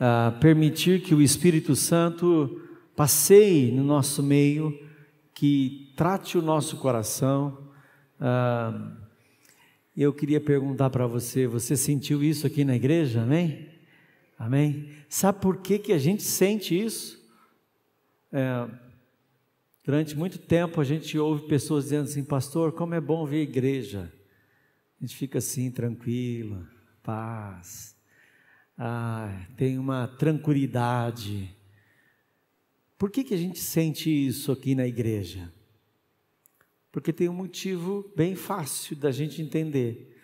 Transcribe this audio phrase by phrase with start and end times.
[0.00, 2.62] ah, permitir que o Espírito Santo
[2.96, 4.76] passeie no nosso meio,
[5.34, 7.70] que trate o nosso coração.
[8.18, 8.96] Ah,
[9.94, 13.22] eu queria perguntar para você: você sentiu isso aqui na igreja?
[13.22, 13.68] Amém?
[14.38, 14.90] Amém?
[15.06, 17.20] Sabe por que, que a gente sente isso?
[18.32, 18.68] É,
[19.84, 23.42] durante muito tempo a gente ouve pessoas dizendo assim, pastor, como é bom ver a
[23.42, 24.10] igreja.
[25.00, 26.68] A gente fica assim, tranquilo,
[27.02, 27.96] paz
[28.82, 31.54] ah, tem uma tranquilidade.
[32.96, 35.52] Por que, que a gente sente isso aqui na igreja?
[36.90, 40.16] Porque tem um motivo bem fácil da gente entender.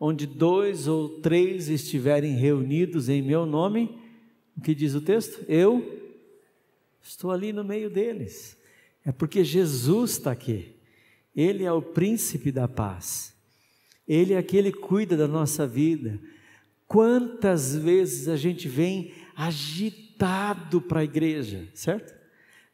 [0.00, 4.00] Onde dois ou três estiverem reunidos em meu nome,
[4.56, 5.44] o que diz o texto?
[5.46, 6.16] Eu
[7.02, 8.56] estou ali no meio deles.
[9.04, 10.74] É porque Jesus está aqui.
[11.36, 13.36] Ele é o príncipe da paz.
[14.08, 16.18] Ele é aquele que cuida da nossa vida.
[16.86, 22.16] Quantas vezes a gente vem agitado para a igreja, certo?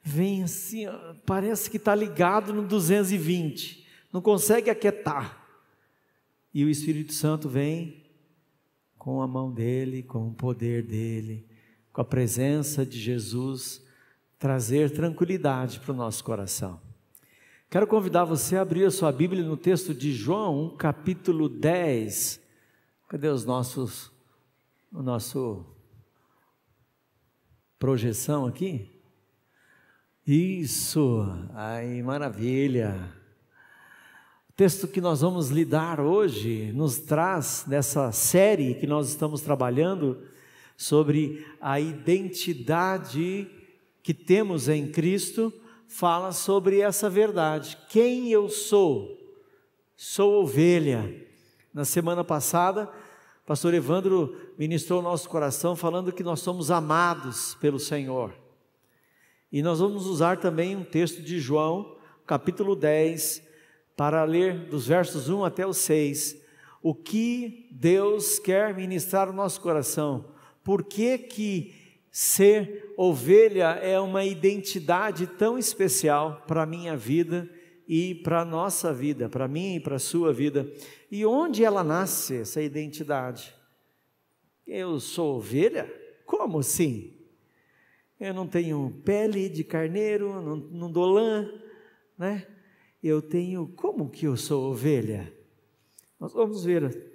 [0.01, 0.85] Vem assim,
[1.27, 5.43] parece que está ligado no 220, não consegue aquietar.
[6.53, 8.05] E o Espírito Santo vem
[8.97, 11.47] com a mão dele, com o poder dele,
[11.93, 13.83] com a presença de Jesus,
[14.39, 16.81] trazer tranquilidade para o nosso coração.
[17.75, 22.41] Quero convidar você a abrir a sua Bíblia no texto de João, capítulo 10
[23.09, 24.13] Cadê os nossos,
[24.93, 25.67] o nosso
[27.77, 28.89] projeção aqui?
[30.25, 33.13] Isso, aí maravilha.
[34.49, 40.23] O texto que nós vamos lidar hoje nos traz dessa série que nós estamos trabalhando
[40.77, 43.51] sobre a identidade
[44.01, 45.53] que temos em Cristo,
[45.89, 47.79] fala sobre essa verdade.
[47.89, 49.19] Quem eu sou?
[49.97, 51.15] Sou ovelha.
[51.73, 52.91] Na semana passada,
[53.47, 58.33] Pastor Evandro ministrou o nosso coração falando que nós somos amados pelo Senhor.
[59.53, 63.43] E nós vamos usar também um texto de João, capítulo 10,
[63.97, 66.43] para ler dos versos 1 até o 6,
[66.83, 70.25] o que Deus quer ministrar no nosso coração.
[70.63, 71.84] Por que que
[72.17, 77.51] ser ovelha é uma identidade tão especial para a minha vida
[77.89, 80.73] e para a nossa vida, para mim e para a sua vida.
[81.11, 83.53] E onde ela nasce, essa identidade?
[84.65, 85.93] Eu sou ovelha?
[86.25, 87.19] Como assim?
[88.21, 91.51] Eu não tenho pele de carneiro, não, não dou lã,
[92.17, 92.47] né?
[93.03, 95.35] Eu tenho, como que eu sou ovelha?
[96.21, 97.11] Nós vamos ver,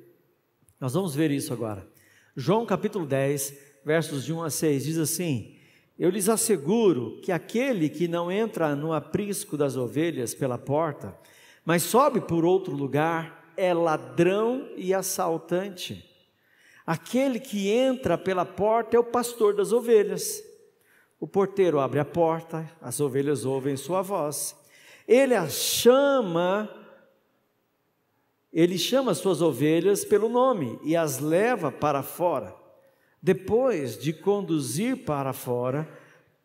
[0.77, 1.87] nós vamos ver isso agora.
[2.35, 5.55] João capítulo 10, versos de 1 a 6, diz assim:
[5.97, 11.17] eu lhes asseguro que aquele que não entra no aprisco das ovelhas pela porta,
[11.65, 16.07] mas sobe por outro lugar, é ladrão e assaltante.
[16.85, 20.43] Aquele que entra pela porta é o pastor das ovelhas.
[21.19, 24.55] O porteiro abre a porta, as ovelhas ouvem sua voz.
[25.07, 26.69] Ele as chama,
[28.53, 32.68] ele chama as suas ovelhas pelo nome e as leva para fora.
[33.21, 35.87] Depois de conduzir para fora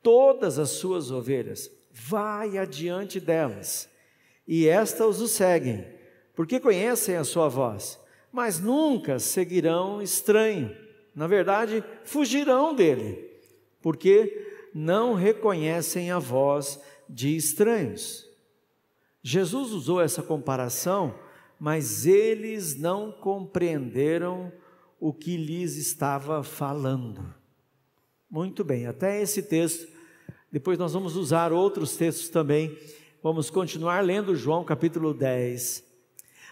[0.02, 3.88] todas as suas ovelhas, vai adiante delas,
[4.46, 5.86] e estas o seguem,
[6.34, 7.98] porque conhecem a sua voz,
[8.32, 10.76] mas nunca seguirão estranho.
[11.14, 13.30] Na verdade, fugirão dele,
[13.80, 18.28] porque não reconhecem a voz de estranhos.
[19.22, 21.14] Jesus usou essa comparação,
[21.58, 24.52] mas eles não compreenderam
[25.04, 27.22] o que lhes estava falando.
[28.30, 29.86] Muito bem, até esse texto.
[30.50, 32.74] Depois nós vamos usar outros textos também.
[33.22, 35.84] Vamos continuar lendo João capítulo 10.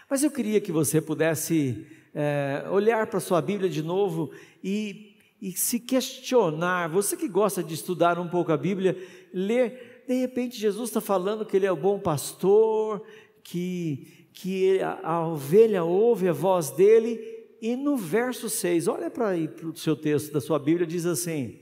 [0.07, 4.29] Mas eu queria que você pudesse é, olhar para sua Bíblia de novo
[4.63, 6.89] e, e se questionar.
[6.89, 8.95] Você que gosta de estudar um pouco a Bíblia,
[9.33, 10.03] ler.
[10.07, 13.01] De repente, Jesus está falando que Ele é o bom pastor,
[13.43, 17.32] que, que a, a ovelha ouve a voz dele
[17.63, 21.05] e no verso 6, olha para aí para o seu texto da sua Bíblia, diz
[21.05, 21.61] assim: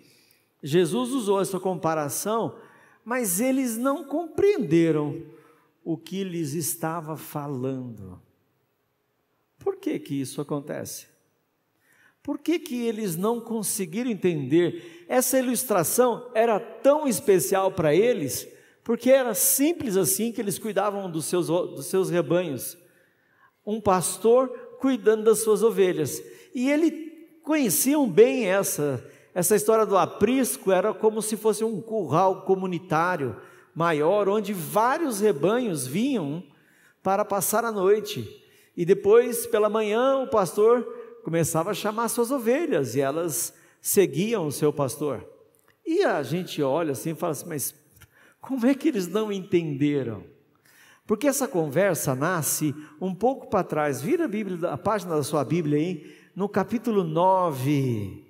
[0.64, 2.58] Jesus usou essa comparação,
[3.06, 5.22] mas eles não compreenderam
[5.84, 8.20] o que lhes estava falando.
[9.60, 11.06] Por que que isso acontece?
[12.24, 15.06] Por que, que eles não conseguiram entender?
[15.08, 18.48] Essa ilustração era tão especial para eles,
[18.84, 22.76] porque era simples assim que eles cuidavam dos seus, dos seus rebanhos.
[23.64, 26.22] Um pastor cuidando das suas ovelhas.
[26.54, 26.92] E ele
[27.44, 29.02] conheciam bem essa
[29.34, 33.38] essa história do aprisco era como se fosse um curral comunitário
[33.74, 36.44] maior onde vários rebanhos vinham
[37.02, 38.28] para passar a noite.
[38.76, 40.84] E depois, pela manhã, o pastor
[41.24, 45.26] começava a chamar suas ovelhas e elas seguiam o seu pastor.
[45.86, 47.74] E a gente olha assim e fala assim, mas
[48.42, 50.26] como é que eles não entenderam?
[51.06, 54.02] Porque essa conversa nasce um pouco para trás.
[54.02, 58.26] Vira a, Bíblia, a página da sua Bíblia aí, no capítulo 9.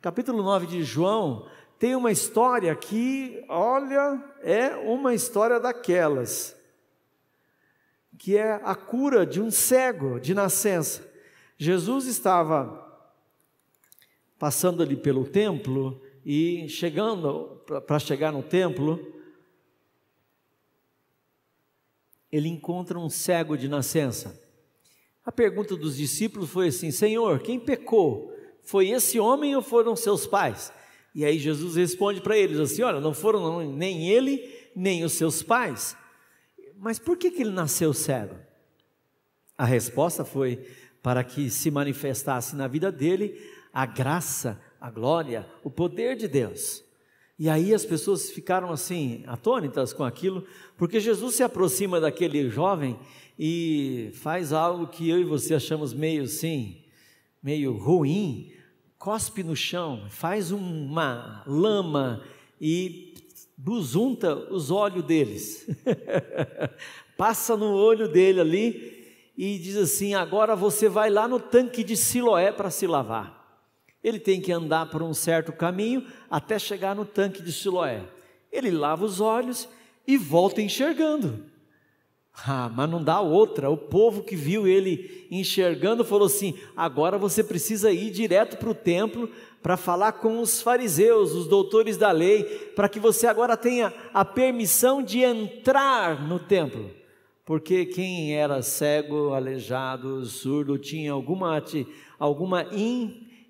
[0.00, 6.56] Capítulo 9 de João, tem uma história que, olha, é uma história daquelas,
[8.18, 11.06] que é a cura de um cego de nascença.
[11.58, 12.84] Jesus estava
[14.38, 19.15] passando ali pelo templo e chegando para chegar no templo,
[22.36, 24.40] ele encontra um cego de nascença.
[25.24, 28.32] A pergunta dos discípulos foi assim: Senhor, quem pecou?
[28.62, 30.72] Foi esse homem ou foram seus pais?
[31.14, 35.42] E aí Jesus responde para eles assim: Olha, não foram nem ele, nem os seus
[35.42, 35.96] pais.
[36.76, 38.36] Mas por que, que ele nasceu cego?
[39.56, 40.66] A resposta foi
[41.02, 43.40] para que se manifestasse na vida dele
[43.72, 46.84] a graça, a glória, o poder de Deus.
[47.38, 50.44] E aí as pessoas ficaram assim, atônitas com aquilo,
[50.76, 52.98] porque Jesus se aproxima daquele jovem
[53.38, 56.82] e faz algo que eu e você achamos meio assim,
[57.42, 58.52] meio ruim,
[58.98, 62.22] cospe no chão, faz uma lama
[62.58, 63.14] e
[63.56, 65.66] buzunta os olhos deles.
[67.16, 68.96] Passa no olho dele ali
[69.36, 73.35] e diz assim: agora você vai lá no tanque de Siloé para se lavar.
[74.06, 78.04] Ele tem que andar por um certo caminho até chegar no tanque de Siloé.
[78.52, 79.68] Ele lava os olhos
[80.06, 81.42] e volta enxergando.
[82.46, 83.68] Ah, mas não dá outra.
[83.68, 88.74] O povo que viu ele enxergando falou assim: agora você precisa ir direto para o
[88.76, 89.28] templo
[89.60, 92.44] para falar com os fariseus, os doutores da lei,
[92.76, 96.92] para que você agora tenha a permissão de entrar no templo.
[97.44, 101.60] Porque quem era cego, aleijado, surdo, tinha alguma,
[102.20, 102.66] alguma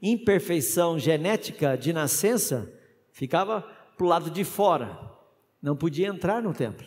[0.02, 2.72] imperfeição genética de nascença,
[3.12, 3.62] ficava
[3.96, 4.98] para o lado de fora,
[5.62, 6.86] não podia entrar no templo.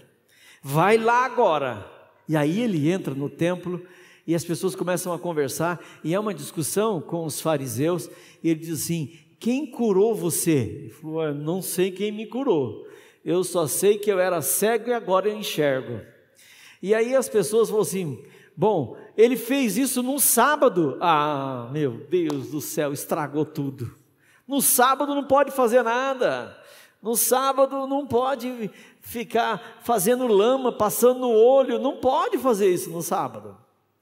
[0.61, 1.85] Vai lá agora.
[2.27, 3.83] E aí ele entra no templo
[4.27, 8.07] e as pessoas começam a conversar, e é uma discussão com os fariseus,
[8.43, 10.51] e ele diz assim: Quem curou você?
[10.51, 12.87] Ele falou: Não sei quem me curou,
[13.25, 16.01] eu só sei que eu era cego e agora eu enxergo.
[16.79, 18.23] E aí as pessoas falam assim:
[18.55, 20.97] Bom, ele fez isso num sábado.
[21.01, 23.93] Ah, meu Deus do céu, estragou tudo.
[24.47, 26.57] No sábado não pode fazer nada.
[27.01, 28.71] No sábado não pode
[29.01, 33.57] ficar fazendo lama, passando no olho, não pode fazer isso no sábado.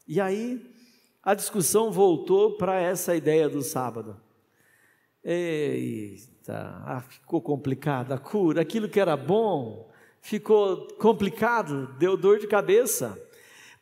[0.07, 0.63] E aí
[1.23, 4.21] a discussão voltou para essa ideia do sábado.
[5.23, 9.87] Eita, ah, ficou complicada a cura, aquilo que era bom
[10.21, 13.17] ficou complicado, deu dor de cabeça,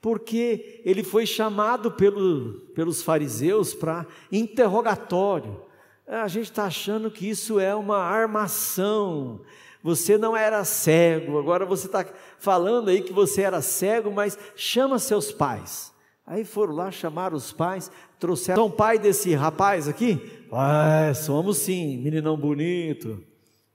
[0.05, 5.59] porque ele foi chamado pelo, pelos fariseus para interrogatório.
[6.05, 9.41] A gente está achando que isso é uma armação.
[9.81, 12.05] Você não era cego, agora você está
[12.37, 15.91] falando aí que você era cego, mas chama seus pais.
[16.23, 18.61] Aí foram lá chamar os pais, trouxeram.
[18.61, 20.21] São pai desse rapaz aqui?
[20.51, 23.23] Ah, somos sim, meninão bonito.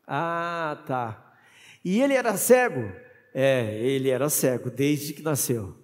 [0.06, 1.34] Ah, tá.
[1.84, 2.88] E ele era cego?
[3.34, 5.79] É, ele era cego desde que nasceu.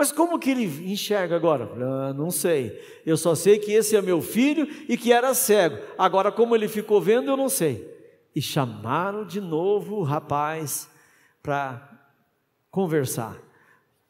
[0.00, 1.70] Mas como que ele enxerga agora?
[1.76, 2.80] Ah, não sei.
[3.04, 5.76] Eu só sei que esse é meu filho e que era cego.
[5.98, 7.86] Agora, como ele ficou vendo, eu não sei.
[8.34, 10.88] E chamaram de novo o rapaz
[11.42, 11.86] para
[12.70, 13.36] conversar.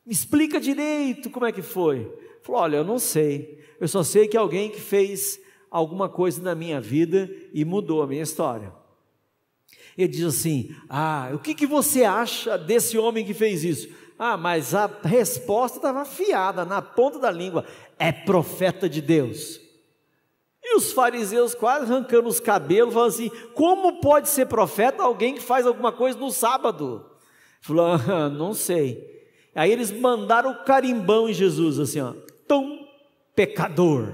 [0.06, 2.08] Me explica direito como é que foi.
[2.40, 3.60] Falou: Olha, eu não sei.
[3.80, 8.06] Eu só sei que alguém que fez alguma coisa na minha vida e mudou a
[8.06, 8.72] minha história
[9.96, 13.88] ele diz assim: Ah, o que, que você acha desse homem que fez isso?
[14.22, 17.64] Ah, mas a resposta estava afiada, na ponta da língua:
[17.98, 19.58] é profeta de Deus.
[20.62, 25.40] E os fariseus quase arrancando os cabelos, falando assim: como pode ser profeta alguém que
[25.40, 27.10] faz alguma coisa no sábado?
[27.62, 29.08] Falou: ah, não sei.
[29.54, 32.12] Aí eles mandaram o carimbão em Jesus, assim, ó,
[32.46, 32.86] tum,
[33.34, 34.12] pecador.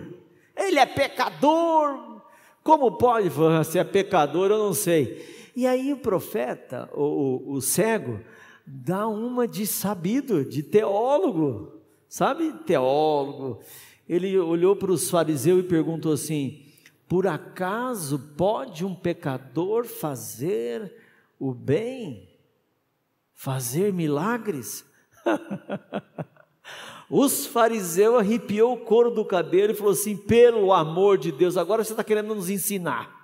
[0.57, 2.23] Ele é pecador.
[2.63, 3.29] Como pode?
[3.29, 5.51] Falou, se é pecador, eu não sei.
[5.57, 8.21] E aí o profeta, o, o cego,
[8.67, 12.53] dá uma de sabido, de teólogo, sabe?
[12.65, 13.61] Teólogo.
[14.09, 16.65] Ele olhou para os fariseus e perguntou assim:
[17.09, 20.93] por acaso pode um pecador fazer
[21.39, 22.29] o bem?
[23.35, 24.85] Fazer milagres?
[27.09, 31.85] Os fariseus arrepiou o couro do cabelo e falou assim: pelo amor de Deus, agora
[31.85, 33.15] você está querendo nos ensinar.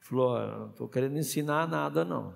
[0.00, 2.34] Falou: não estou querendo ensinar nada, não.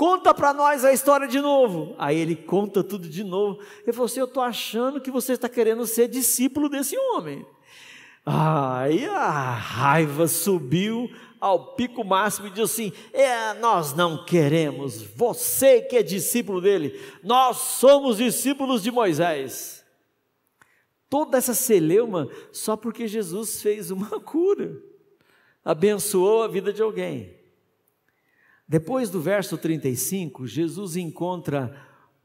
[0.00, 1.94] Conta para nós a história de novo.
[1.98, 3.60] Aí ele conta tudo de novo.
[3.82, 7.44] Ele falou assim: Eu estou achando que você está querendo ser discípulo desse homem.
[8.24, 15.82] Aí a raiva subiu ao pico máximo e disse assim: é, Nós não queremos, você
[15.82, 19.84] que é discípulo dele, nós somos discípulos de Moisés.
[21.10, 24.80] Toda essa celeuma só porque Jesus fez uma cura,
[25.62, 27.38] abençoou a vida de alguém.
[28.70, 31.76] Depois do verso 35, Jesus encontra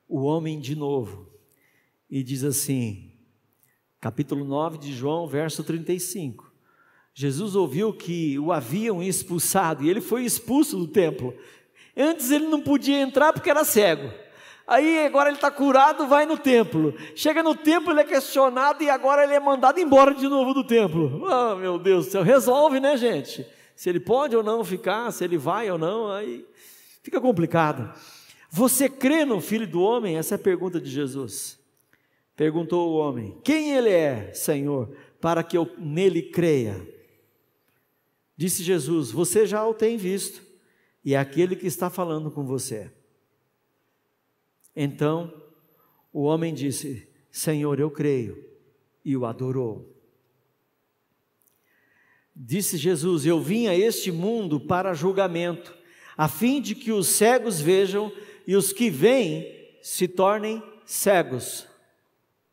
[0.08, 1.28] o homem de novo
[2.08, 3.12] e diz assim,
[4.00, 6.54] capítulo 9 de João, verso 35.
[7.16, 11.34] Jesus ouviu que o haviam expulsado e ele foi expulso do templo.
[11.98, 14.14] Antes ele não podia entrar porque era cego.
[14.68, 16.94] Aí agora ele está curado, vai no templo.
[17.16, 20.64] Chega no templo, ele é questionado e agora ele é mandado embora de novo do
[20.64, 21.24] templo.
[21.26, 23.55] Oh, meu Deus do céu, resolve, né, gente?
[23.76, 26.46] Se ele pode ou não ficar, se ele vai ou não, aí
[27.04, 27.94] fica complicado.
[28.50, 30.18] Você crê no Filho do Homem?
[30.18, 31.60] Essa é a pergunta de Jesus.
[32.36, 36.86] Perguntou o homem: Quem ele é, Senhor, para que eu nele creia?
[38.36, 40.42] Disse Jesus: Você já o tem visto,
[41.04, 42.92] e é aquele que está falando com você.
[44.76, 45.34] Então
[46.12, 48.44] o homem disse: Senhor, eu creio,
[49.04, 49.95] e o adorou.
[52.36, 55.74] Disse Jesus: Eu vim a este mundo para julgamento,
[56.18, 58.12] a fim de que os cegos vejam
[58.46, 59.48] e os que veem
[59.82, 61.66] se tornem cegos.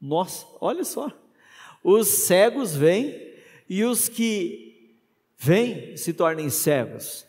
[0.00, 1.10] Nossa, olha só.
[1.82, 3.32] Os cegos vêm
[3.68, 4.96] e os que
[5.36, 7.26] vêm se tornem cegos.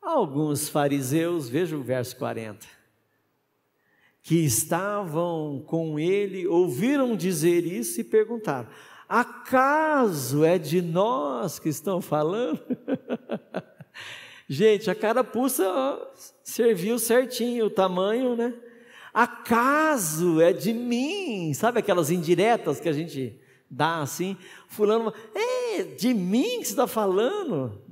[0.00, 2.66] Alguns fariseus, veja o verso 40,
[4.22, 8.68] que estavam com ele, ouviram dizer isso e perguntaram:
[9.12, 12.58] Acaso é de nós que estão falando?
[14.48, 15.70] Gente, a carapuça
[16.42, 18.54] serviu certinho o tamanho, né?
[19.12, 21.52] Acaso é de mim?
[21.52, 23.38] Sabe aquelas indiretas que a gente
[23.70, 24.34] dá assim?
[24.66, 27.82] Fulano, é de mim que você está falando?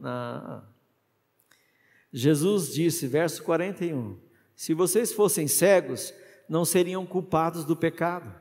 [2.10, 4.18] Jesus disse, verso 41,
[4.56, 6.14] se vocês fossem cegos,
[6.48, 8.39] não seriam culpados do pecado.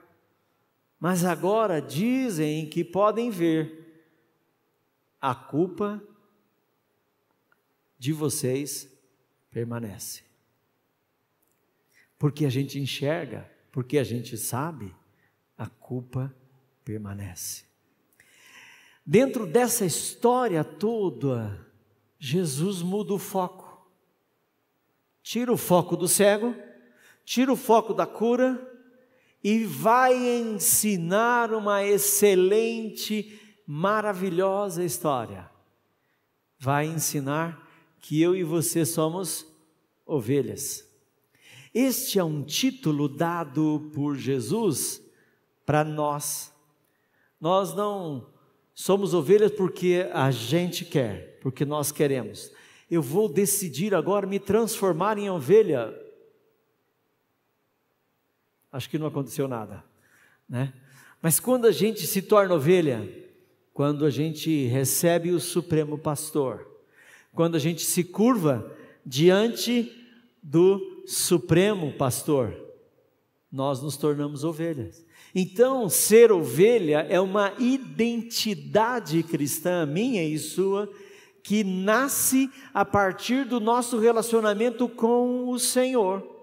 [1.00, 3.78] Mas agora dizem que podem ver.
[5.22, 6.02] A culpa
[7.98, 8.90] de vocês
[9.52, 10.30] permanece
[12.20, 14.94] porque a gente enxerga, porque a gente sabe,
[15.58, 16.36] a culpa
[16.84, 17.64] permanece.
[19.06, 21.66] Dentro dessa história toda,
[22.20, 23.90] Jesus muda o foco.
[25.24, 26.54] Tira o foco do cego,
[27.24, 28.68] tira o foco da cura
[29.44, 35.50] e vai ensinar uma excelente, maravilhosa história.
[36.58, 37.68] Vai ensinar
[38.00, 39.46] que eu e você somos
[40.06, 40.90] ovelhas
[41.74, 45.02] este é um título dado por Jesus
[45.66, 46.52] para nós.
[47.40, 48.28] Nós não
[48.74, 52.52] somos ovelhas porque a gente quer, porque nós queremos.
[52.90, 55.94] Eu vou decidir agora me transformar em ovelha.
[58.72, 59.84] Acho que não aconteceu nada,
[60.48, 60.74] né?
[61.22, 63.08] Mas quando a gente se torna ovelha,
[63.74, 66.70] quando a gente recebe o Supremo Pastor,
[67.34, 68.72] quando a gente se curva
[69.06, 69.92] diante
[70.42, 72.56] do supremo pastor,
[73.52, 75.06] nós nos tornamos ovelhas.
[75.34, 80.90] Então, ser ovelha é uma identidade cristã, minha e sua,
[81.44, 86.39] que nasce a partir do nosso relacionamento com o Senhor,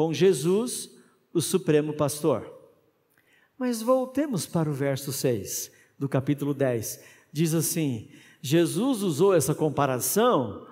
[0.00, 0.90] com Jesus,
[1.30, 2.50] o Supremo Pastor.
[3.58, 7.00] Mas voltemos para o verso 6 do capítulo 10.
[7.30, 8.08] Diz assim:
[8.40, 10.66] Jesus usou essa comparação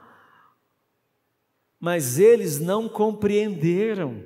[1.81, 4.25] mas eles não compreenderam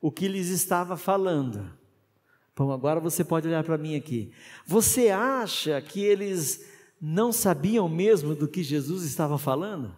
[0.00, 1.68] o que lhes estava falando.
[2.54, 4.30] Bom, agora você pode olhar para mim aqui.
[4.64, 6.64] Você acha que eles
[7.00, 9.96] não sabiam mesmo do que Jesus estava falando?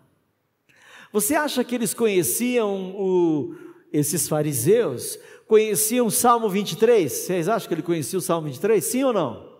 [1.12, 3.54] Você acha que eles conheciam o,
[3.92, 5.18] esses fariseus?
[5.46, 7.10] Conheciam o Salmo 23?
[7.10, 8.84] Vocês acham que ele conhecia o Salmo 23?
[8.84, 9.50] Sim ou não?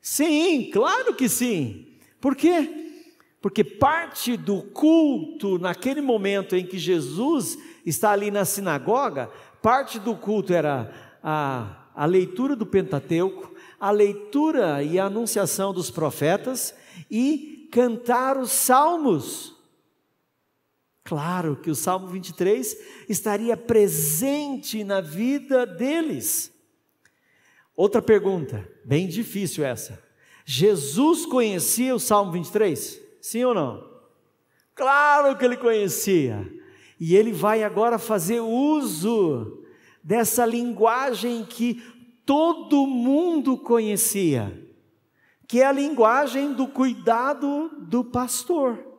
[0.00, 1.86] Sim, claro que sim.
[2.20, 2.84] Por quê?
[3.44, 9.28] porque parte do culto, naquele momento em que Jesus está ali na sinagoga,
[9.60, 10.90] parte do culto era
[11.22, 16.74] a, a leitura do Pentateuco, a leitura e a anunciação dos profetas
[17.10, 19.53] e cantar os salmos.
[21.04, 22.76] Claro que o Salmo 23
[23.08, 26.50] estaria presente na vida deles.
[27.76, 30.02] Outra pergunta, bem difícil essa.
[30.46, 33.00] Jesus conhecia o Salmo 23?
[33.20, 33.94] Sim ou não?
[34.74, 36.50] Claro que ele conhecia.
[36.98, 39.62] E ele vai agora fazer uso
[40.02, 41.82] dessa linguagem que
[42.24, 44.66] todo mundo conhecia,
[45.46, 48.93] que é a linguagem do cuidado do pastor.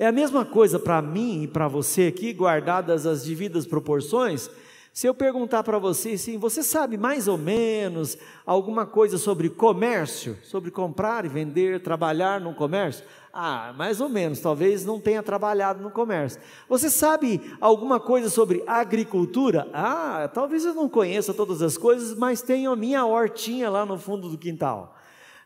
[0.00, 4.50] É a mesma coisa para mim e para você aqui, guardadas as devidas proporções.
[4.94, 8.16] Se eu perguntar para você assim, você sabe mais ou menos
[8.46, 13.04] alguma coisa sobre comércio, sobre comprar e vender, trabalhar no comércio?
[13.30, 16.40] Ah, mais ou menos, talvez não tenha trabalhado no comércio.
[16.66, 19.68] Você sabe alguma coisa sobre agricultura?
[19.70, 23.98] Ah, talvez eu não conheça todas as coisas, mas tenho a minha hortinha lá no
[23.98, 24.96] fundo do quintal.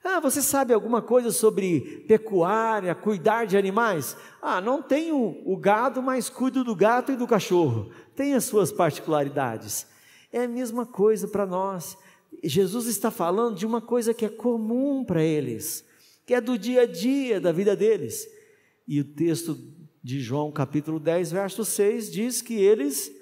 [0.04, 4.16] Ah, você sabe alguma coisa sobre pecuária, cuidar de animais?
[4.42, 7.90] Ah, não tenho o gado, mas cuido do gato e do cachorro.
[8.14, 9.86] Tem as suas particularidades.
[10.30, 11.96] É a mesma coisa para nós.
[12.42, 15.84] Jesus está falando de uma coisa que é comum para eles
[16.26, 18.28] que é do dia a dia da vida deles.
[18.86, 19.58] E o texto
[20.02, 23.12] de João, capítulo 10, verso 6, diz que eles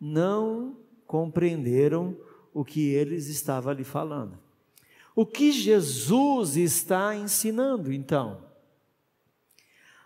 [0.00, 2.16] não compreenderam
[2.52, 4.38] o que eles estavam ali falando.
[5.14, 8.42] O que Jesus está ensinando, então?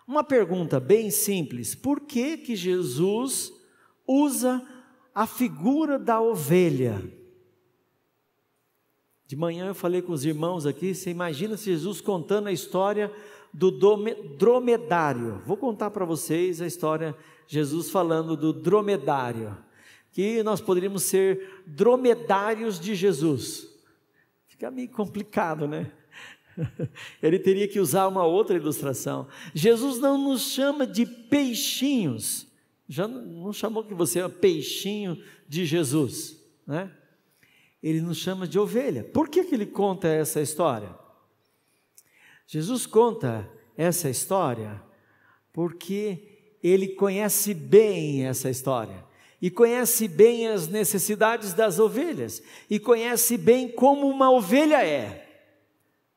[0.06, 3.52] Uma pergunta bem simples: por que que Jesus
[4.06, 4.64] usa
[5.14, 7.02] a figura da ovelha?
[9.26, 13.12] De manhã eu falei com os irmãos aqui, você imagina se Jesus contando a história
[13.52, 13.72] do
[14.36, 15.42] dromedário.
[15.44, 17.16] Vou contar para vocês a história,
[17.48, 19.56] Jesus falando do dromedário,
[20.12, 23.75] que nós poderíamos ser dromedários de Jesus.
[24.56, 25.92] Fica meio complicado, né?
[27.22, 29.28] Ele teria que usar uma outra ilustração.
[29.54, 32.46] Jesus não nos chama de peixinhos,
[32.88, 36.90] já não chamou que você é peixinho de Jesus, né?
[37.82, 39.04] ele nos chama de ovelha.
[39.04, 40.96] Por que, que ele conta essa história?
[42.46, 43.46] Jesus conta
[43.76, 44.82] essa história
[45.52, 49.05] porque ele conhece bem essa história
[49.40, 55.28] e conhece bem as necessidades das ovelhas e conhece bem como uma ovelha é.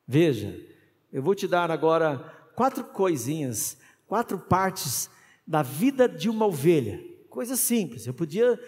[0.06, 0.58] Veja,
[1.12, 2.18] eu vou te dar agora
[2.54, 5.10] quatro coisinhas, quatro partes
[5.46, 7.02] da vida de uma ovelha.
[7.28, 8.06] Coisa simples.
[8.06, 8.58] Eu podia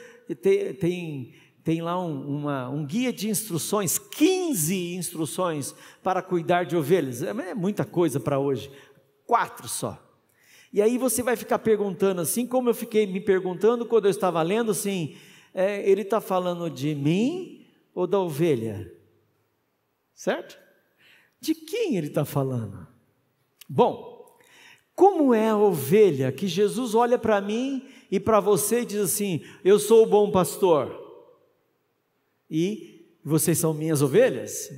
[0.40, 6.76] ter, tem tem lá um, uma, um guia de instruções, 15 instruções para cuidar de
[6.76, 7.22] ovelhas.
[7.22, 8.70] É, é muita coisa para hoje,
[9.24, 10.11] quatro só.
[10.72, 14.40] E aí você vai ficar perguntando assim, como eu fiquei me perguntando quando eu estava
[14.40, 15.16] lendo assim,
[15.52, 18.90] é, ele está falando de mim ou da ovelha?
[20.14, 20.58] Certo?
[21.38, 22.86] De quem ele está falando?
[23.68, 24.38] Bom,
[24.94, 29.42] como é a ovelha que Jesus olha para mim e para você e diz assim:
[29.64, 31.00] Eu sou o bom pastor
[32.50, 34.70] e vocês são minhas ovelhas?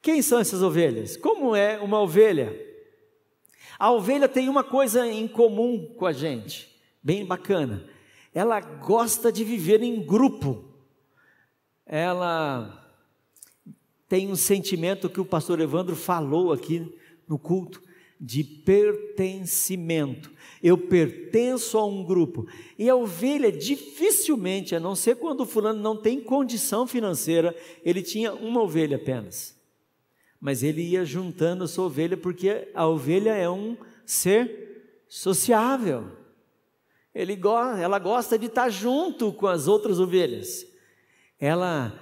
[0.00, 1.16] Quem são essas ovelhas?
[1.16, 2.71] Como é uma ovelha?
[3.82, 6.68] A ovelha tem uma coisa em comum com a gente,
[7.02, 7.84] bem bacana.
[8.32, 10.62] Ela gosta de viver em grupo.
[11.84, 12.88] Ela
[14.08, 16.96] tem um sentimento que o pastor Evandro falou aqui
[17.28, 17.82] no culto
[18.20, 20.30] de pertencimento.
[20.62, 22.46] Eu pertenço a um grupo.
[22.78, 27.52] E a ovelha, dificilmente, a não ser quando o fulano não tem condição financeira,
[27.84, 29.51] ele tinha uma ovelha apenas.
[30.42, 36.16] Mas ele ia juntando a sua ovelha, porque a ovelha é um ser sociável.
[37.14, 37.38] Ele,
[37.80, 40.66] ela gosta de estar junto com as outras ovelhas.
[41.38, 41.96] Ela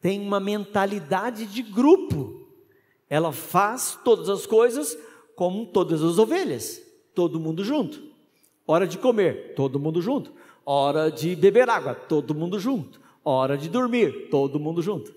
[0.00, 2.48] tem uma mentalidade de grupo.
[3.08, 4.98] Ela faz todas as coisas
[5.36, 6.82] como todas as ovelhas,
[7.14, 8.02] todo mundo junto.
[8.66, 10.32] Hora de comer, todo mundo junto.
[10.66, 13.00] Hora de beber água, todo mundo junto.
[13.24, 15.14] Hora de dormir, todo mundo junto.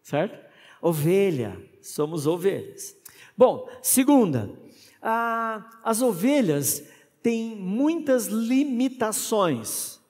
[0.00, 0.38] Certo?
[0.80, 2.96] Ovelha, somos ovelhas.
[3.36, 4.50] Bom, segunda,
[5.02, 6.84] as ovelhas
[7.22, 10.00] têm muitas limitações.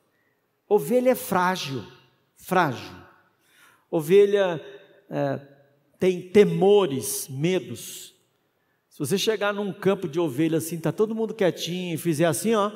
[0.68, 1.84] Ovelha é frágil,
[2.36, 2.96] frágil.
[3.90, 4.64] Ovelha
[5.08, 5.40] é,
[5.98, 8.14] tem temores, medos.
[8.88, 12.54] Se você chegar num campo de ovelha assim, tá todo mundo quietinho e fizer assim,
[12.54, 12.70] ó,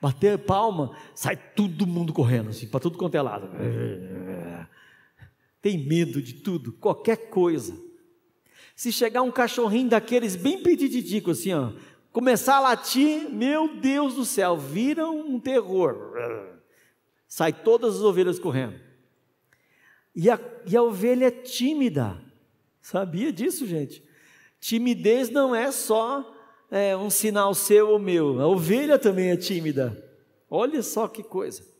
[0.00, 3.48] bater palma, sai todo mundo correndo assim, para tudo quanto é lado.
[5.62, 7.80] Tem medo de tudo, qualquer coisa.
[8.74, 11.72] Se chegar um cachorrinho daqueles bem petititico assim, ó,
[12.10, 16.18] começar a latir, meu Deus do céu, vira um terror.
[17.28, 18.78] Sai todas as ovelhas correndo.
[20.14, 22.20] E a, e a ovelha é tímida.
[22.80, 24.02] Sabia disso, gente?
[24.60, 26.28] Timidez não é só
[26.70, 30.10] é, um sinal seu ou meu, a ovelha também é tímida.
[30.50, 31.71] Olha só que coisa.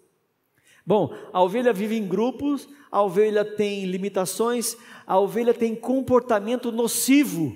[0.84, 7.54] Bom, a ovelha vive em grupos, a ovelha tem limitações, a ovelha tem comportamento nocivo.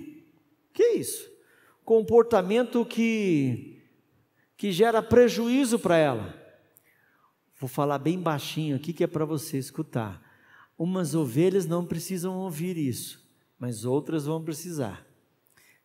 [0.73, 1.37] Que é isso?
[1.87, 3.81] comportamento que,
[4.57, 6.35] que gera prejuízo para ela.
[7.59, 10.21] Vou falar bem baixinho aqui que é para você escutar.
[10.77, 13.25] Umas ovelhas não precisam ouvir isso,
[13.57, 15.07] mas outras vão precisar.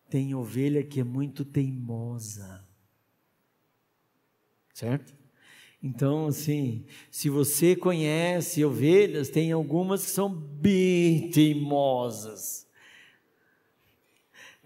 [0.10, 2.68] Tem ovelha que é muito teimosa.
[4.74, 5.14] Certo?
[5.84, 12.68] Então, assim, se você conhece ovelhas, tem algumas que são bem teimosas.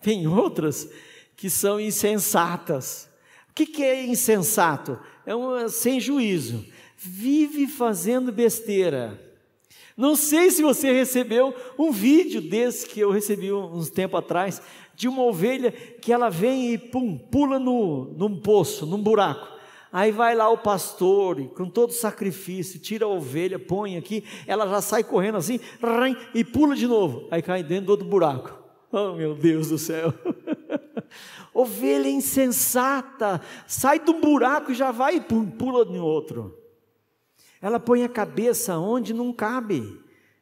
[0.01, 0.89] Tem outras
[1.36, 3.10] que são insensatas.
[3.49, 4.99] O que, que é insensato?
[5.25, 6.65] É uma sem juízo
[7.06, 9.21] vive fazendo besteira.
[9.95, 14.62] Não sei se você recebeu um vídeo desse que eu recebi uns tempo atrás,
[14.95, 19.55] de uma ovelha que ela vem e pum, pula no, num poço, num buraco.
[19.95, 24.81] Aí vai lá o pastor, com todo sacrifício, tira a ovelha, põe aqui, ela já
[24.81, 25.58] sai correndo assim,
[26.34, 27.29] e pula de novo.
[27.31, 28.62] Aí cai dentro do outro buraco.
[28.91, 30.13] Oh, meu Deus do céu.
[31.55, 36.62] ovelha insensata, sai do buraco e já vai e pula no outro.
[37.62, 39.97] Ela põe a cabeça onde não cabe.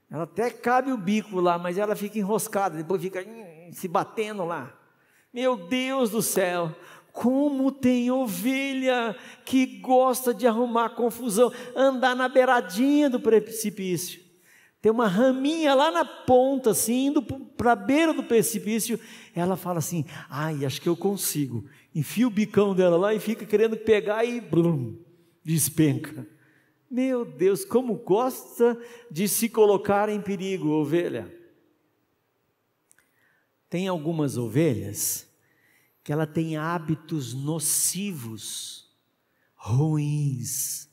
[0.10, 4.46] Ela até cabe o bico lá, mas ela fica enroscada, depois fica hum, se batendo
[4.46, 4.74] lá.
[5.34, 6.76] Meu Deus do céu,
[7.14, 14.20] como tem ovelha que gosta de arrumar confusão, andar na beiradinha do precipício.
[14.82, 19.00] Tem uma raminha lá na ponta, assim, indo para a beira do precipício.
[19.34, 21.64] Ela fala assim: ai, acho que eu consigo.
[21.96, 24.98] Enfia o bicão dela lá e fica querendo pegar e blum,
[25.44, 26.28] despenca.
[26.90, 28.78] Meu Deus, como gosta
[29.10, 31.32] de se colocar em perigo, ovelha.
[33.70, 35.32] Tem algumas ovelhas
[36.04, 38.90] que ela tem hábitos nocivos,
[39.56, 40.90] ruins.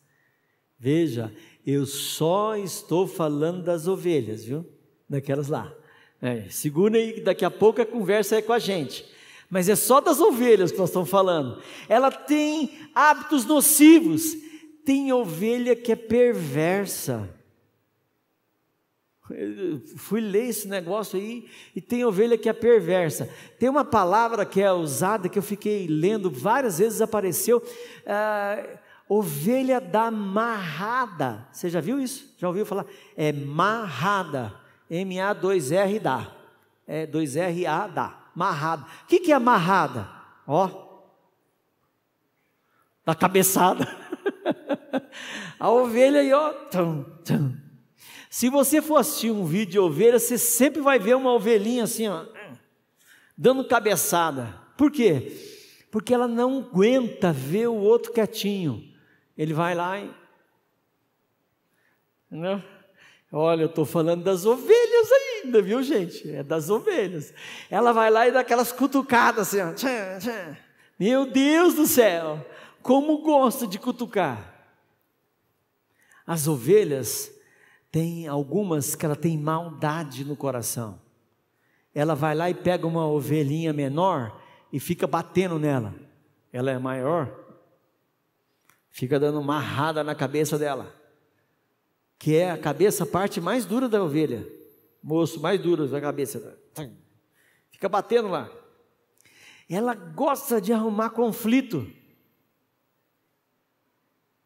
[0.79, 1.35] Veja,
[1.67, 4.65] eu só estou falando das ovelhas, viu?
[5.09, 5.75] Daquelas lá.
[6.23, 9.05] É, segura aí, daqui a pouco a conversa é com a gente.
[9.49, 11.61] Mas é só das ovelhas que nós estamos falando.
[11.89, 14.37] Ela tem hábitos nocivos
[14.85, 17.33] tem ovelha que é perversa.
[19.97, 23.29] Fui ler esse negócio aí e tem ovelha que é perversa.
[23.59, 27.63] Tem uma palavra que é usada que eu fiquei lendo várias vezes apareceu
[28.07, 28.65] ah,
[29.09, 31.47] ovelha da marrada.
[31.53, 32.35] Você já viu isso?
[32.39, 32.87] Já ouviu falar?
[33.17, 34.55] É marrada.
[34.89, 36.33] M A 2 R dá.
[36.87, 38.21] É 2 R A dá.
[38.35, 38.85] Marrada.
[39.03, 40.09] O que, que é amarrada?
[40.47, 40.91] Ó,
[43.05, 43.87] da cabeçada.
[45.59, 46.53] a ovelha aí, ó.
[46.71, 47.70] Tum, tum.
[48.31, 52.07] Se você for assistir um vídeo de ovelha, você sempre vai ver uma ovelhinha assim,
[52.07, 52.25] ó,
[53.37, 54.57] dando cabeçada.
[54.77, 55.37] Por quê?
[55.91, 58.89] Porque ela não aguenta ver o outro quietinho.
[59.37, 60.15] Ele vai lá e.
[62.31, 62.63] Não?
[63.33, 66.33] Olha, eu estou falando das ovelhas ainda, viu, gente?
[66.33, 67.35] É das ovelhas.
[67.69, 70.57] Ela vai lá e dá aquelas cutucadas assim, ó.
[70.97, 72.47] Meu Deus do céu!
[72.81, 74.55] Como gosta de cutucar.
[76.25, 77.40] As ovelhas
[77.91, 81.01] têm algumas que ela tem maldade no coração.
[81.95, 84.41] Ela vai lá e pega uma ovelhinha menor
[84.73, 85.95] e fica batendo nela.
[86.53, 87.33] Ela é maior,
[88.91, 90.93] fica dando marrada na cabeça dela,
[92.19, 94.47] que é a cabeça, a parte mais dura da ovelha,
[95.03, 96.59] moço mais duro da cabeça.
[97.71, 98.51] Fica batendo lá.
[99.69, 101.91] Ela gosta de arrumar conflito.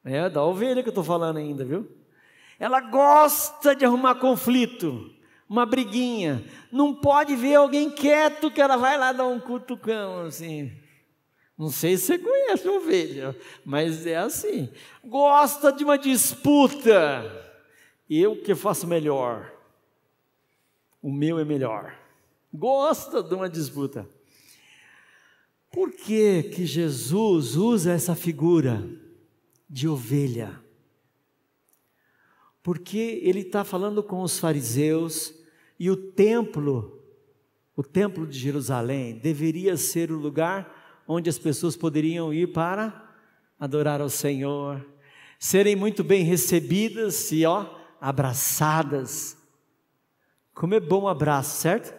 [0.04, 2.03] É da ovelha que eu estou falando ainda, viu?
[2.58, 5.10] Ela gosta de arrumar conflito,
[5.48, 6.44] uma briguinha.
[6.70, 10.72] Não pode ver alguém quieto que ela vai lá dar um cutucão assim.
[11.56, 14.68] Não sei se você conhece ovelha, mas é assim.
[15.04, 17.24] Gosta de uma disputa.
[18.10, 19.52] Eu que faço melhor.
[21.00, 21.94] O meu é melhor.
[22.52, 24.08] Gosta de uma disputa.
[25.72, 28.82] Por que que Jesus usa essa figura?
[29.74, 30.60] de ovelha.
[32.64, 35.34] Porque ele está falando com os fariseus
[35.78, 36.98] e o templo,
[37.76, 43.14] o templo de Jerusalém, deveria ser o lugar onde as pessoas poderiam ir para
[43.60, 44.82] adorar ao Senhor,
[45.38, 47.66] serem muito bem recebidas e ó,
[48.00, 49.36] abraçadas.
[50.54, 51.94] Como é bom um abraço, certo?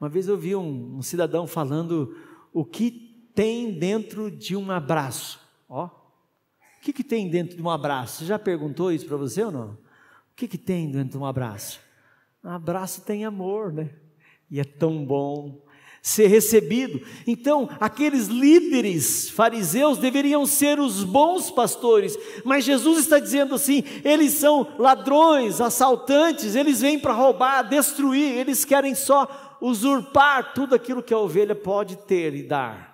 [0.00, 2.16] Uma vez eu vi um, um cidadão falando
[2.52, 5.40] o que tem dentro de um abraço.
[5.68, 5.88] Ó,
[6.78, 8.18] o que, que tem dentro de um abraço?
[8.18, 9.70] Você já perguntou isso para você ou não?
[9.70, 9.76] O
[10.36, 11.80] que, que tem dentro de um abraço?
[12.42, 13.90] Um abraço tem amor, né?
[14.48, 15.60] E é tão bom
[16.00, 17.02] ser recebido.
[17.26, 24.34] Então, aqueles líderes fariseus deveriam ser os bons pastores, mas Jesus está dizendo assim: eles
[24.34, 31.12] são ladrões, assaltantes, eles vêm para roubar, destruir, eles querem só usurpar tudo aquilo que
[31.12, 32.87] a ovelha pode ter e dar.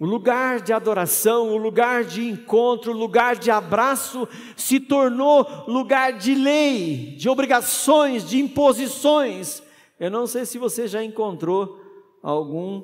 [0.00, 6.14] O lugar de adoração, o lugar de encontro, o lugar de abraço se tornou lugar
[6.14, 9.62] de lei, de obrigações, de imposições.
[9.98, 11.78] Eu não sei se você já encontrou
[12.22, 12.82] algum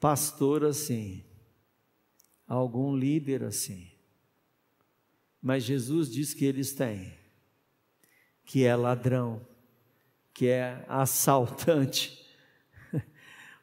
[0.00, 1.22] pastor assim,
[2.48, 3.92] algum líder assim.
[5.40, 7.12] Mas Jesus diz que eles têm,
[8.44, 9.40] que é ladrão,
[10.34, 12.21] que é assaltante,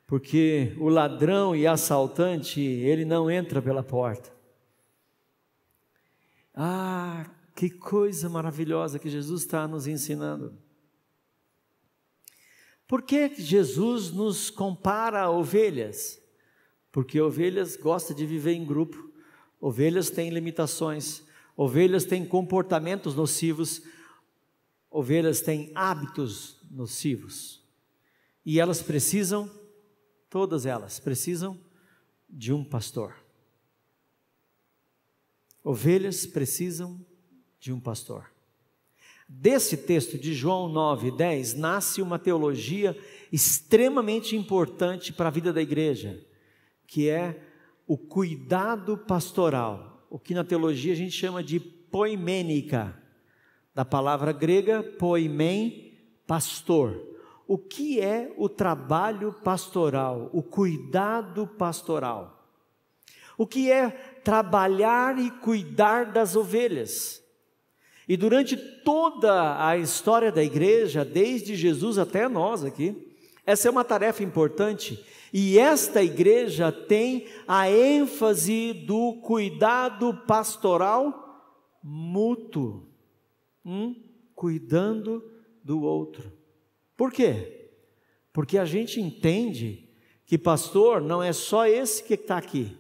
[0.10, 4.34] porque o ladrão e assaltante, ele não entra pela porta.
[6.52, 10.58] Ah, que coisa maravilhosa que Jesus está nos ensinando.
[12.88, 16.20] Por que Jesus nos compara a ovelhas?
[16.92, 19.12] Porque ovelhas gostam de viver em grupo,
[19.62, 21.22] ovelhas têm limitações,
[21.56, 23.84] ovelhas têm comportamentos nocivos,
[24.90, 27.64] ovelhas têm hábitos nocivos.
[28.44, 29.59] E elas precisam
[30.30, 31.60] Todas elas precisam
[32.30, 33.16] de um pastor.
[35.64, 37.04] Ovelhas precisam
[37.60, 38.30] de um pastor.
[39.28, 42.98] Desse texto de João 9, 10, nasce uma teologia
[43.32, 46.24] extremamente importante para a vida da igreja,
[46.88, 47.44] que é
[47.86, 52.96] o cuidado pastoral, o que na teologia a gente chama de poimênica,
[53.74, 57.09] da palavra grega poimen, pastor
[57.50, 62.48] o que é o trabalho pastoral, o cuidado pastoral.
[63.36, 63.90] O que é
[64.24, 67.24] trabalhar e cuidar das ovelhas.
[68.08, 73.84] E durante toda a história da igreja, desde Jesus até nós aqui, essa é uma
[73.84, 75.04] tarefa importante.
[75.34, 82.88] E esta igreja tem a ênfase do cuidado pastoral mútuo,
[83.66, 83.96] um
[84.36, 85.24] cuidando
[85.64, 86.39] do outro.
[87.00, 87.70] Por quê?
[88.34, 89.88] Porque a gente entende
[90.26, 92.78] que pastor não é só esse que está aqui.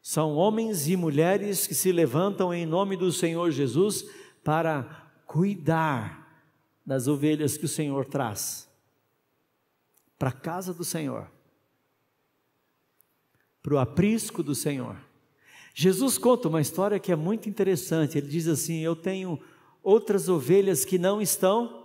[0.00, 4.06] São homens e mulheres que se levantam em nome do Senhor Jesus
[4.42, 6.42] para cuidar
[6.84, 8.66] das ovelhas que o Senhor traz
[10.18, 11.30] para a casa do Senhor,
[13.62, 14.96] para o aprisco do Senhor.
[15.74, 18.16] Jesus conta uma história que é muito interessante.
[18.16, 19.38] Ele diz assim: Eu tenho
[19.82, 21.81] outras ovelhas que não estão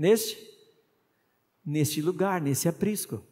[0.00, 0.48] neste
[1.62, 3.22] neste lugar, nesse aprisco.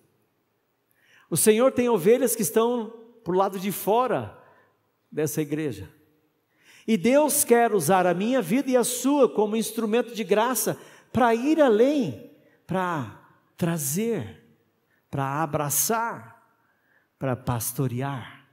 [1.31, 2.92] O Senhor tem ovelhas que estão
[3.24, 4.38] para o lado de fora
[5.11, 5.90] dessa igreja.
[6.87, 10.78] E Deus quer usar a minha vida e a sua como instrumento de graça
[11.11, 12.31] para ir além,
[12.66, 14.44] para trazer,
[15.11, 16.46] para abraçar,
[17.18, 18.46] para pastorear.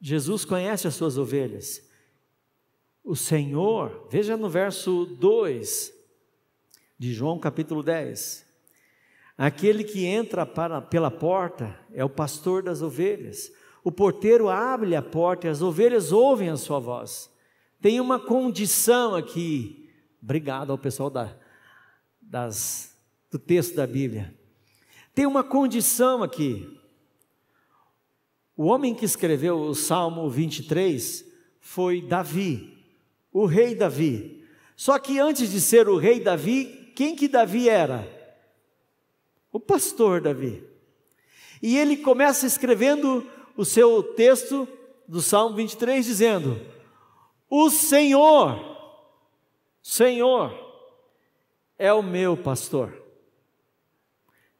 [0.00, 1.85] Jesus conhece as suas ovelhas
[3.06, 5.94] o Senhor, veja no verso 2
[6.98, 8.44] de João capítulo 10.
[9.38, 13.52] Aquele que entra para, pela porta é o pastor das ovelhas.
[13.84, 17.30] O porteiro abre a porta e as ovelhas ouvem a sua voz.
[17.80, 19.88] Tem uma condição aqui.
[20.20, 21.32] Obrigado ao pessoal da,
[22.20, 22.92] das,
[23.30, 24.34] do texto da Bíblia.
[25.14, 26.76] Tem uma condição aqui.
[28.56, 31.24] O homem que escreveu o Salmo 23
[31.60, 32.75] foi Davi
[33.38, 34.42] o rei Davi.
[34.74, 38.08] Só que antes de ser o rei Davi, quem que Davi era?
[39.52, 40.66] O pastor Davi.
[41.62, 44.66] E ele começa escrevendo o seu texto
[45.06, 46.58] do Salmo 23 dizendo:
[47.50, 48.58] O Senhor,
[49.82, 50.54] Senhor
[51.78, 53.02] é o meu pastor,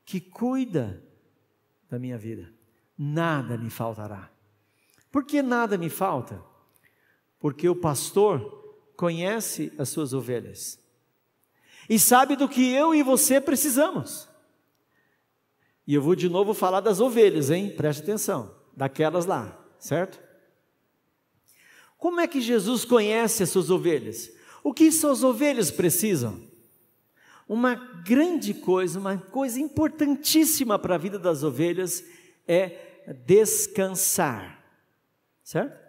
[0.04, 1.02] que cuida
[1.88, 2.52] da minha vida.
[2.98, 4.30] Nada me faltará.
[5.10, 6.42] Por que nada me falta?
[7.38, 8.55] Porque o pastor
[8.96, 10.78] conhece as suas ovelhas
[11.88, 14.28] e sabe do que eu e você precisamos.
[15.86, 17.70] E eu vou de novo falar das ovelhas, hein?
[17.70, 20.20] Preste atenção, daquelas lá, certo?
[21.96, 24.30] Como é que Jesus conhece as suas ovelhas?
[24.64, 26.44] O que suas ovelhas precisam?
[27.48, 32.04] Uma grande coisa, uma coisa importantíssima para a vida das ovelhas
[32.48, 34.64] é descansar,
[35.44, 35.85] certo?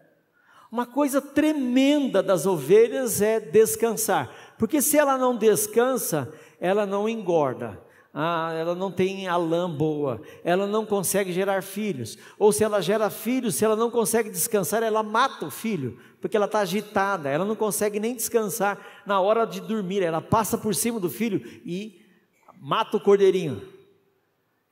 [0.71, 7.81] Uma coisa tremenda das ovelhas é descansar, porque se ela não descansa, ela não engorda,
[8.13, 12.81] ah, ela não tem a lã boa, ela não consegue gerar filhos, ou se ela
[12.81, 17.29] gera filhos, se ela não consegue descansar, ela mata o filho, porque ela está agitada,
[17.29, 19.03] ela não consegue nem descansar.
[19.05, 22.01] Na hora de dormir, ela passa por cima do filho e
[22.59, 23.61] mata o cordeirinho.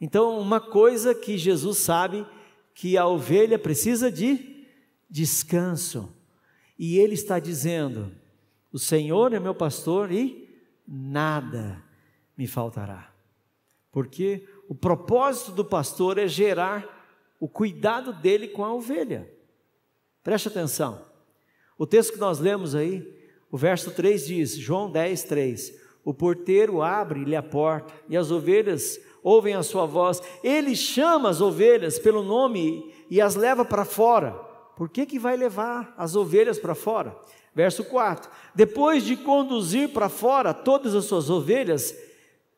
[0.02, 2.26] Então, uma coisa que Jesus sabe
[2.74, 4.55] que a ovelha precisa de
[5.10, 6.14] descanso.
[6.78, 8.12] E ele está dizendo:
[8.72, 10.50] O Senhor é meu pastor e
[10.88, 11.84] nada
[12.38, 13.12] me faltará.
[13.92, 16.96] Porque o propósito do pastor é gerar
[17.40, 19.32] o cuidado dele com a ovelha.
[20.24, 21.06] Preste atenção.
[21.78, 23.06] O texto que nós lemos aí,
[23.52, 29.00] o verso 3 diz, João 10, 3: O porteiro abre-lhe a porta, e as ovelhas
[29.24, 30.22] ouvem a sua voz.
[30.44, 34.45] Ele chama as ovelhas pelo nome e as leva para fora.
[34.76, 37.16] Por que, que vai levar as ovelhas para fora?
[37.54, 41.96] Verso 4: Depois de conduzir para fora todas as suas ovelhas,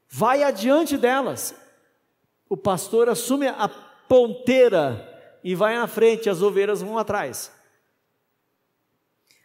[0.10, 1.56] vai adiante delas.
[2.50, 3.68] O pastor assume a
[4.08, 7.52] ponteira e vai na frente, as ovelhas vão atrás.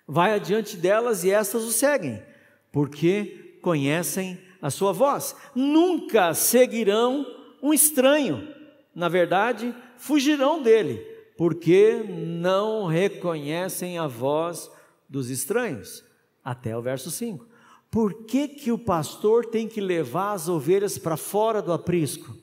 [0.06, 2.22] Vai adiante delas e estas o seguem,
[2.70, 5.36] porque conhecem a sua voz.
[5.54, 7.26] Nunca seguirão
[7.62, 8.48] um estranho.
[8.94, 14.70] Na verdade, fugirão dele, porque não reconhecem a voz
[15.08, 16.04] dos estranhos.
[16.44, 17.46] Até o verso 5.
[17.90, 22.36] Por que, que o pastor tem que levar as ovelhas para fora do aprisco?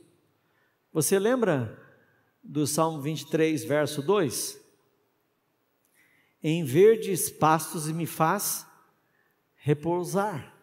[0.93, 1.77] Você lembra
[2.43, 4.59] do Salmo 23, verso 2?
[6.41, 8.65] Em verdes pastos me faz
[9.55, 10.59] repousar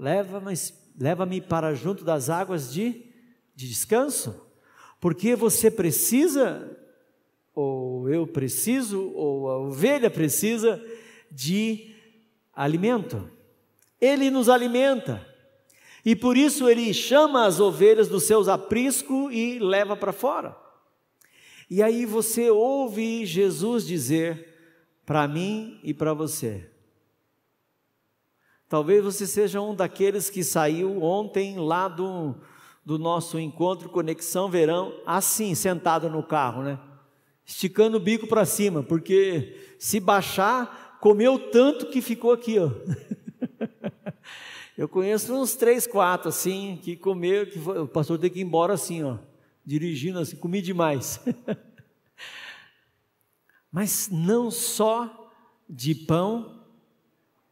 [0.00, 0.54] leva-me
[0.98, 3.04] leva para junto das águas de,
[3.54, 4.49] de descanso,
[5.00, 6.78] porque você precisa,
[7.54, 10.80] ou eu preciso, ou a ovelha precisa
[11.30, 11.94] de
[12.52, 13.30] alimento.
[13.98, 15.26] Ele nos alimenta.
[16.04, 20.56] E por isso ele chama as ovelhas dos seus apriscos e leva para fora.
[21.68, 24.48] E aí você ouve Jesus dizer
[25.06, 26.68] para mim e para você:
[28.68, 32.34] Talvez você seja um daqueles que saiu ontem lá do,
[32.84, 36.78] do nosso encontro Conexão Verão, assim, sentado no carro, né?
[37.44, 42.70] Esticando o bico para cima, porque se baixar, comeu tanto que ficou aqui, ó.
[44.76, 48.44] Eu conheço uns três, quatro, assim, que comeu, que foi, o pastor tem que ir
[48.44, 49.18] embora assim, ó,
[49.64, 51.20] dirigindo assim, comi demais.
[53.70, 55.30] Mas não só
[55.68, 56.60] de pão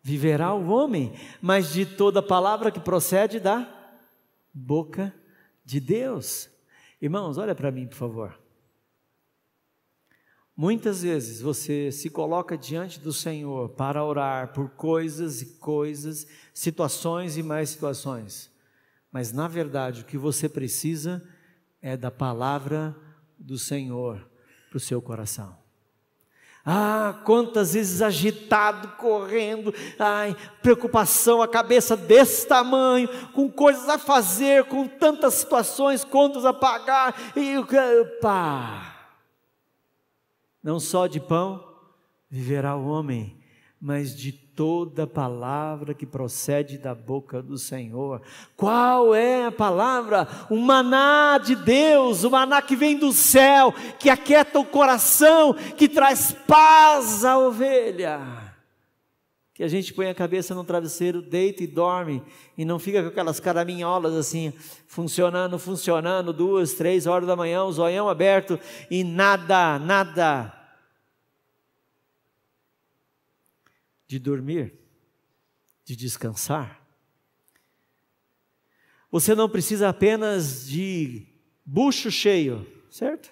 [0.03, 3.78] viverá o homem, mas de toda palavra que procede da
[4.59, 5.15] boca
[5.65, 6.51] de Deus.
[7.01, 8.39] Irmãos, olha para mim, por favor.
[10.57, 17.37] Muitas vezes você se coloca diante do Senhor para orar por coisas e coisas, situações
[17.37, 18.51] e mais situações,
[19.13, 21.23] mas na verdade o que você precisa
[21.81, 22.97] é da palavra
[23.39, 24.29] do Senhor
[24.69, 25.58] para o seu coração.
[26.71, 34.65] Ah, quantas vezes agitado, correndo, ai, preocupação, a cabeça desse tamanho, com coisas a fazer,
[34.65, 37.55] com tantas situações, contas a pagar, e
[38.21, 39.15] pá.
[40.63, 41.67] Não só de pão
[42.29, 43.43] viverá o homem,
[43.81, 48.21] mas de toda palavra que procede da boca do Senhor.
[48.57, 50.27] Qual é a palavra?
[50.51, 55.89] O maná de Deus, o maná que vem do céu, que aquieta o coração, que
[55.89, 58.21] traz paz à ovelha.
[59.55, 62.21] Que a gente põe a cabeça no travesseiro, deita e dorme,
[62.57, 64.53] e não fica com aquelas caraminholas assim,
[64.89, 68.59] funcionando, funcionando, duas, três horas da manhã, o zoião aberto,
[68.91, 70.58] e nada, nada
[74.09, 74.73] de dormir,
[75.85, 76.83] de descansar.
[79.11, 81.27] Você não precisa apenas de
[81.65, 83.31] bucho cheio, certo?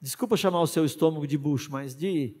[0.00, 2.36] Desculpa chamar o seu estômago de bucho, mas de,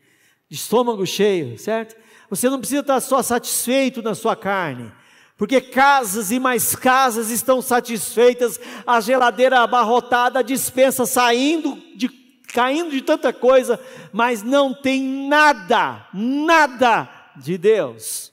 [0.48, 1.96] de estômago cheio, certo?
[2.30, 4.90] Você não precisa estar só satisfeito na sua carne,
[5.36, 12.23] porque casas e mais casas estão satisfeitas, a geladeira abarrotada, a dispensa saindo de
[12.54, 13.80] caindo de tanta coisa,
[14.12, 18.32] mas não tem nada, nada de Deus.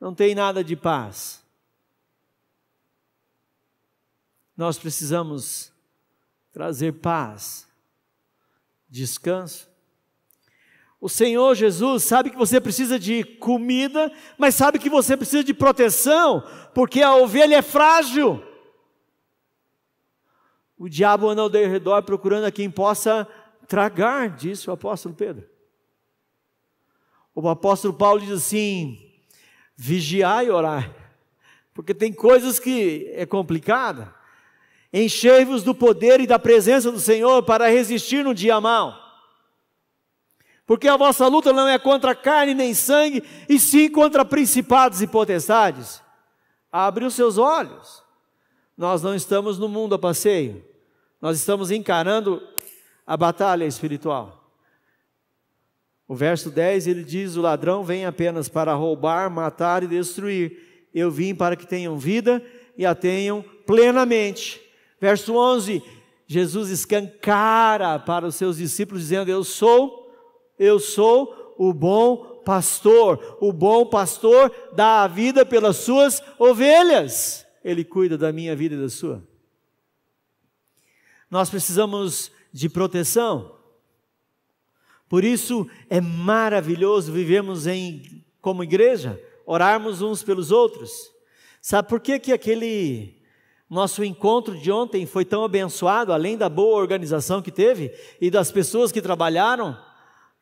[0.00, 1.40] Não tem nada de paz.
[4.56, 5.72] Nós precisamos
[6.52, 7.68] trazer paz,
[8.88, 9.70] descanso.
[11.00, 15.54] O Senhor Jesus sabe que você precisa de comida, mas sabe que você precisa de
[15.54, 16.42] proteção,
[16.74, 18.42] porque a ovelha é frágil.
[20.78, 23.26] O diabo anda ao redor procurando a quem possa
[23.66, 25.48] tragar, disse o apóstolo Pedro.
[27.34, 28.98] O apóstolo Paulo diz assim:
[29.76, 30.90] vigiar e orar,
[31.74, 34.14] porque tem coisas que é complicada.
[34.92, 38.94] Enchei-vos do poder e da presença do Senhor para resistir no dia mau.
[40.64, 45.06] Porque a vossa luta não é contra carne nem sangue, e sim contra principados e
[45.06, 46.02] potestades.
[46.72, 48.05] Abre os seus olhos.
[48.76, 50.62] Nós não estamos no mundo a passeio,
[51.20, 52.42] nós estamos encarando
[53.06, 54.44] a batalha espiritual.
[56.08, 60.88] O verso 10 ele diz: O ladrão vem apenas para roubar, matar e destruir.
[60.94, 62.42] Eu vim para que tenham vida
[62.76, 64.60] e a tenham plenamente.
[65.00, 65.82] Verso 11:
[66.26, 70.12] Jesus escancara para os seus discípulos, dizendo: Eu sou,
[70.58, 73.38] eu sou o bom pastor.
[73.40, 77.45] O bom pastor dá a vida pelas suas ovelhas.
[77.66, 79.26] Ele cuida da minha vida e da sua.
[81.28, 83.56] Nós precisamos de proteção.
[85.08, 91.10] Por isso é maravilhoso vivemos em como igreja, orarmos uns pelos outros.
[91.60, 93.20] Sabe por que que aquele
[93.68, 98.52] nosso encontro de ontem foi tão abençoado, além da boa organização que teve e das
[98.52, 99.76] pessoas que trabalharam?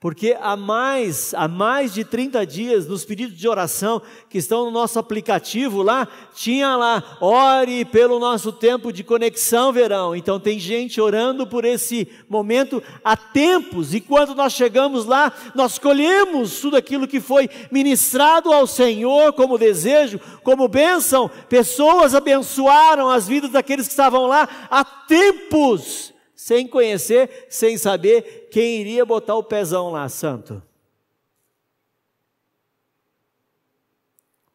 [0.04, 4.70] Porque há mais, há mais de 30 dias, nos pedidos de oração que estão no
[4.70, 10.14] nosso aplicativo lá, tinha lá, ore pelo nosso tempo de conexão verão.
[10.14, 15.78] Então tem gente orando por esse momento há tempos, e quando nós chegamos lá, nós
[15.78, 21.30] colhemos tudo aquilo que foi ministrado ao Senhor como desejo, como bênção.
[21.48, 26.13] Pessoas abençoaram as vidas daqueles que estavam lá há tempos
[26.44, 30.62] sem conhecer, sem saber quem iria botar o pezão lá, santo.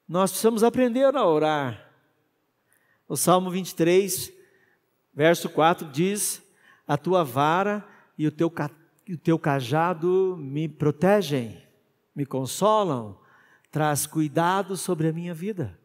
[0.08, 1.92] Nós precisamos aprender a orar.
[3.08, 4.32] O Salmo 23,
[5.12, 6.44] verso 4 diz:
[6.88, 7.84] A tua vara
[8.16, 8.54] e o teu,
[9.10, 11.60] o teu cajado me protegem,
[12.16, 13.18] me consolam,
[13.72, 15.76] traz cuidado sobre a minha vida.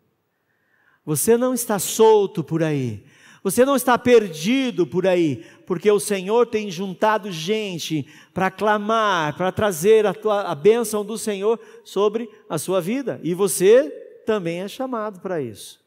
[1.02, 3.06] Você não está solto por aí,
[3.44, 9.52] você não está perdido por aí, porque o Senhor tem juntado gente para clamar, para
[9.52, 13.20] trazer a, tua, a bênção do Senhor sobre a sua vida.
[13.22, 13.90] E você
[14.24, 15.78] também é chamado para isso.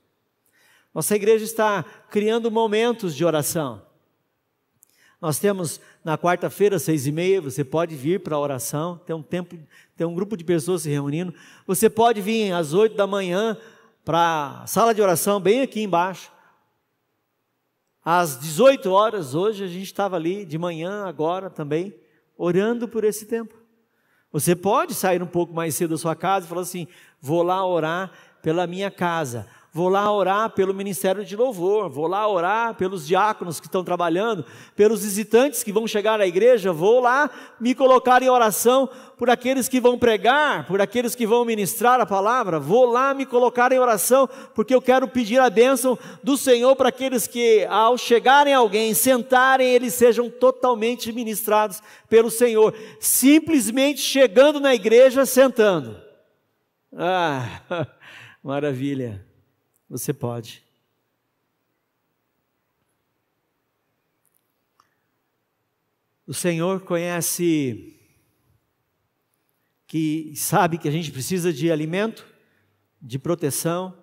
[0.93, 3.81] Nossa igreja está criando momentos de oração.
[5.19, 9.23] Nós temos na quarta-feira, seis e meia, você pode vir para a oração, tem um
[9.23, 9.57] tempo,
[9.95, 11.33] tem um grupo de pessoas se reunindo.
[11.65, 13.57] Você pode vir às oito da manhã
[14.05, 16.36] para a sala de oração, bem aqui embaixo.
[18.09, 21.93] Às 18 horas, hoje, a gente estava ali de manhã, agora também,
[22.37, 23.53] orando por esse tempo.
[24.31, 26.87] Você pode sair um pouco mais cedo da sua casa e falar assim:
[27.19, 28.09] vou lá orar
[28.41, 29.45] pela minha casa
[29.77, 34.43] vou lá orar pelo ministério de louvor, vou lá orar pelos diáconos que estão trabalhando,
[34.75, 39.69] pelos visitantes que vão chegar à igreja, vou lá me colocar em oração por aqueles
[39.69, 43.77] que vão pregar, por aqueles que vão ministrar a palavra, vou lá me colocar em
[43.77, 48.95] oração, porque eu quero pedir a bênção do Senhor para aqueles que, ao chegarem alguém,
[48.95, 56.01] sentarem, eles sejam totalmente ministrados pelo Senhor, simplesmente chegando na igreja, sentando.
[56.91, 57.85] Ah,
[58.43, 59.26] maravilha.
[59.89, 60.63] Você pode.
[66.25, 67.97] O Senhor conhece
[69.87, 72.27] que sabe que a gente precisa de alimento,
[73.01, 73.97] de proteção,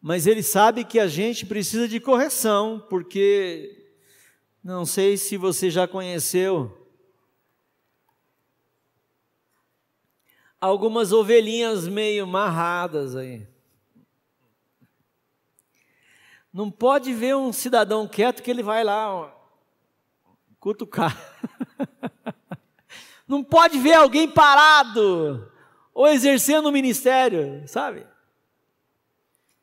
[0.00, 3.92] mas Ele sabe que a gente precisa de correção, porque
[4.62, 6.86] não sei se você já conheceu
[10.60, 13.55] algumas ovelhinhas meio marradas aí.
[16.56, 19.30] Não pode ver um cidadão quieto que ele vai lá ó,
[20.58, 21.14] cutucar.
[23.28, 25.52] Não pode ver alguém parado
[25.92, 28.06] ou exercendo o um ministério, sabe?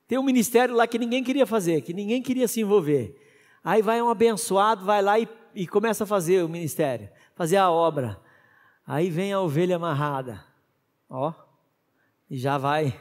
[0.08, 3.20] Tem um ministério lá que ninguém queria fazer, que ninguém queria se envolver.
[3.64, 7.72] Aí vai um abençoado, vai lá e, e começa a fazer o ministério, fazer a
[7.72, 8.22] obra.
[8.86, 10.46] Aí vem a ovelha amarrada,
[11.10, 11.34] ó,
[12.30, 12.96] e já vai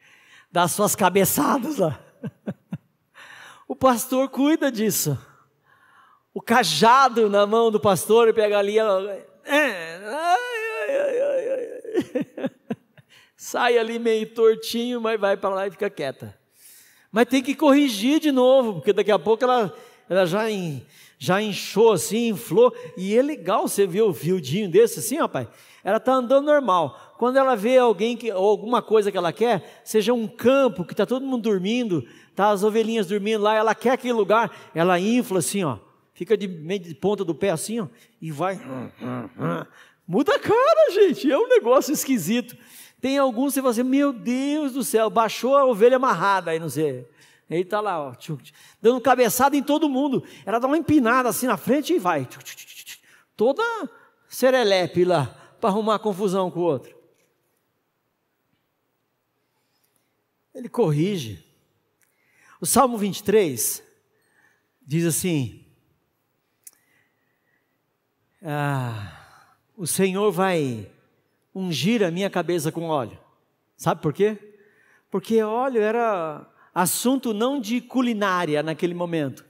[0.52, 1.98] dar suas cabeçadas lá.
[3.68, 5.18] O pastor cuida disso.
[6.32, 8.78] O cajado na mão do pastor e pega ali.
[9.44, 10.00] É,
[13.36, 16.34] sai ali meio tortinho, mas vai para lá e fica quieta.
[17.12, 19.74] Mas tem que corrigir de novo, porque daqui a pouco ela,
[20.08, 20.82] ela já, in,
[21.18, 22.74] já inchou assim, inflou.
[22.96, 25.46] E é legal você ver o fiodinho desse assim, rapaz.
[25.84, 27.14] Ela está andando normal.
[27.18, 30.92] Quando ela vê alguém que, ou alguma coisa que ela quer, seja um campo que
[30.92, 32.06] está todo mundo dormindo,
[32.38, 35.76] tá as ovelhinhas dormindo lá, ela quer aquele lugar, ela infla assim, ó,
[36.14, 37.88] fica de meio de ponta do pé assim, ó,
[38.20, 38.60] e vai.
[40.06, 42.56] Muda a cara, gente, é um negócio esquisito.
[43.00, 46.60] Tem alguns que você fala assim, meu Deus do céu, baixou a ovelha amarrada aí,
[46.60, 47.08] não sei.
[47.50, 48.14] Ele está lá, ó,
[48.80, 50.22] dando cabeçada em todo mundo.
[50.46, 52.28] Ela dá uma empinada assim na frente e vai.
[53.36, 53.64] Toda
[54.28, 55.26] serelepe lá,
[55.60, 56.96] para arrumar confusão com o outro.
[60.54, 61.47] Ele corrige.
[62.60, 63.84] O Salmo 23
[64.84, 65.64] diz assim:
[68.42, 69.12] ah,
[69.76, 70.90] O Senhor vai
[71.54, 73.18] ungir a minha cabeça com óleo.
[73.76, 74.36] Sabe por quê?
[75.08, 79.44] Porque óleo era assunto não de culinária naquele momento,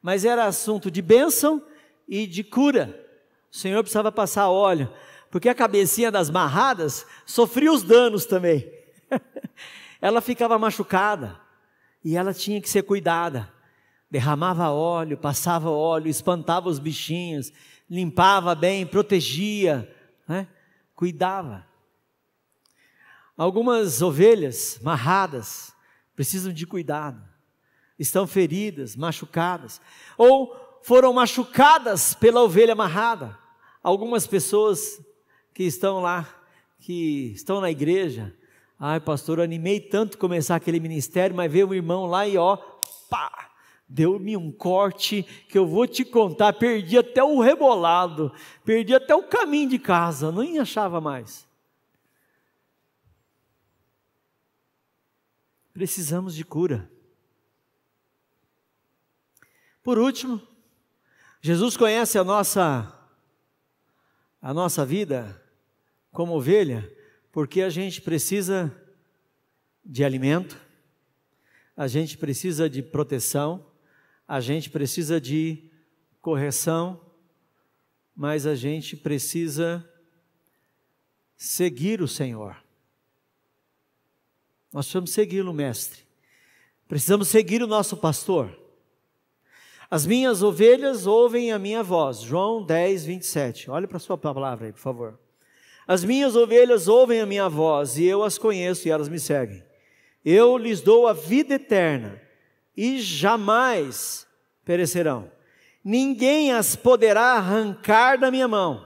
[0.00, 1.62] mas era assunto de bênção
[2.08, 3.04] e de cura.
[3.52, 4.90] O Senhor precisava passar óleo,
[5.30, 8.66] porque a cabecinha das marradas sofria os danos também.
[10.00, 11.45] ela ficava machucada
[12.06, 13.52] e ela tinha que ser cuidada.
[14.08, 17.52] Derramava óleo, passava óleo, espantava os bichinhos,
[17.90, 19.92] limpava bem, protegia,
[20.28, 20.46] né?
[20.94, 21.66] cuidava.
[23.36, 25.74] Algumas ovelhas marradas
[26.14, 27.20] precisam de cuidado,
[27.98, 29.80] estão feridas, machucadas,
[30.16, 33.36] ou foram machucadas pela ovelha amarrada.
[33.82, 35.04] Algumas pessoas
[35.52, 36.24] que estão lá,
[36.78, 38.32] que estão na igreja,
[38.78, 42.56] ai pastor, animei tanto começar aquele ministério, mas veio um irmão lá e ó,
[43.08, 43.50] pá,
[43.88, 48.32] deu-me um corte que eu vou te contar, perdi até o rebolado,
[48.64, 51.46] perdi até o caminho de casa, nem achava mais.
[55.72, 56.90] Precisamos de cura.
[59.82, 60.42] Por último,
[61.40, 62.92] Jesus conhece a nossa
[64.40, 65.42] a nossa vida
[66.12, 66.90] como ovelha,
[67.36, 68.74] porque a gente precisa
[69.84, 70.58] de alimento,
[71.76, 73.62] a gente precisa de proteção,
[74.26, 75.70] a gente precisa de
[76.22, 76.98] correção,
[78.16, 79.86] mas a gente precisa
[81.36, 82.56] seguir o Senhor.
[84.72, 86.04] Nós precisamos segui-lo, mestre.
[86.88, 88.58] Precisamos seguir o nosso pastor.
[89.90, 92.22] As minhas ovelhas ouvem a minha voz.
[92.22, 93.70] João 10, 27.
[93.70, 95.25] Olhe para a sua palavra aí, por favor.
[95.86, 99.62] As minhas ovelhas ouvem a minha voz, e eu as conheço e elas me seguem.
[100.24, 102.20] Eu lhes dou a vida eterna,
[102.76, 104.26] e jamais
[104.64, 105.30] perecerão.
[105.84, 108.84] Ninguém as poderá arrancar da minha mão.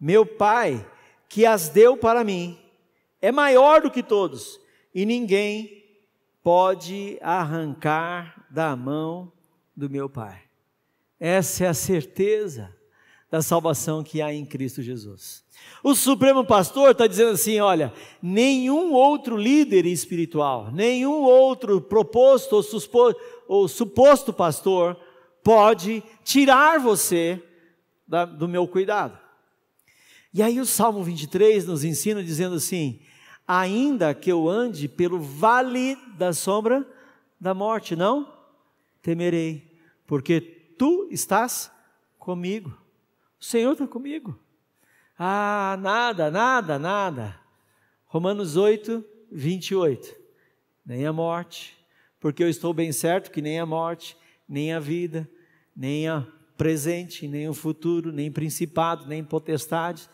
[0.00, 0.84] Meu Pai,
[1.28, 2.58] que as deu para mim,
[3.22, 4.60] é maior do que todos,
[4.92, 5.84] e ninguém
[6.42, 9.32] pode arrancar da mão
[9.76, 10.42] do meu Pai.
[11.20, 12.74] Essa é a certeza
[13.30, 15.45] da salvação que há em Cristo Jesus.
[15.82, 22.62] O Supremo Pastor está dizendo assim: olha, nenhum outro líder espiritual, nenhum outro proposto ou,
[22.62, 24.98] susposto, ou suposto pastor
[25.44, 27.40] pode tirar você
[28.06, 29.16] da, do meu cuidado.
[30.34, 33.00] E aí o Salmo 23 nos ensina dizendo assim:
[33.46, 36.86] ainda que eu ande pelo vale da sombra
[37.40, 38.32] da morte, não
[39.02, 41.70] temerei, porque tu estás
[42.18, 42.76] comigo.
[43.38, 44.36] O Senhor está comigo.
[45.18, 47.40] Ah, nada, nada, nada.
[48.06, 50.14] Romanos 8, 28.
[50.84, 51.76] Nem a morte,
[52.20, 54.16] porque eu estou bem certo que nem a morte,
[54.48, 55.28] nem a vida,
[55.74, 60.08] nem a presente, nem o futuro, nem principado, nem potestade,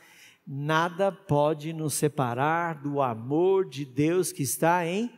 [0.47, 5.13] nada pode nos separar do amor de Deus que está em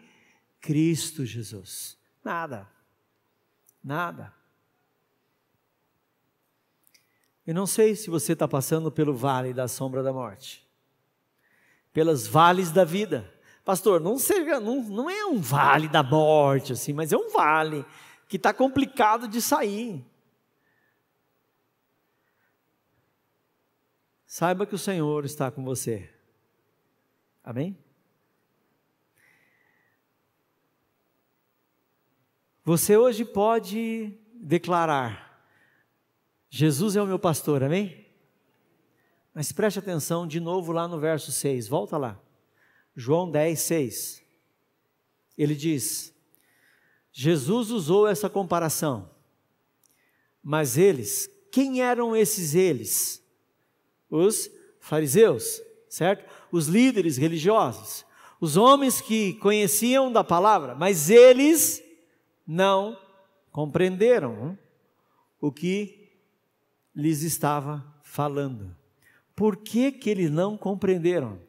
[0.60, 1.98] Cristo Jesus.
[2.22, 2.68] Nada.
[3.82, 4.32] Nada.
[7.46, 10.66] Eu não sei se você está passando pelo vale da sombra da morte,
[11.92, 13.30] pelas vales da vida.
[13.64, 17.84] Pastor, não, seja, não, não é um vale da morte, assim, mas é um vale
[18.28, 20.04] que está complicado de sair.
[24.26, 26.10] Saiba que o Senhor está com você.
[27.44, 27.78] Amém?
[32.64, 35.33] Você hoje pode declarar:
[36.56, 38.06] Jesus é o meu pastor, amém?
[39.34, 42.16] Mas preste atenção de novo lá no verso 6, volta lá.
[42.94, 44.22] João 10, 6.
[45.36, 46.14] Ele diz:
[47.10, 49.10] Jesus usou essa comparação,
[50.40, 53.20] mas eles, quem eram esses eles?
[54.08, 54.48] Os
[54.78, 56.24] fariseus, certo?
[56.52, 58.06] Os líderes religiosos,
[58.40, 61.82] os homens que conheciam da palavra, mas eles
[62.46, 62.96] não
[63.50, 64.56] compreenderam
[65.40, 66.03] o que
[66.94, 68.74] lhes estava falando.
[69.34, 71.40] Por que, que eles não compreenderam?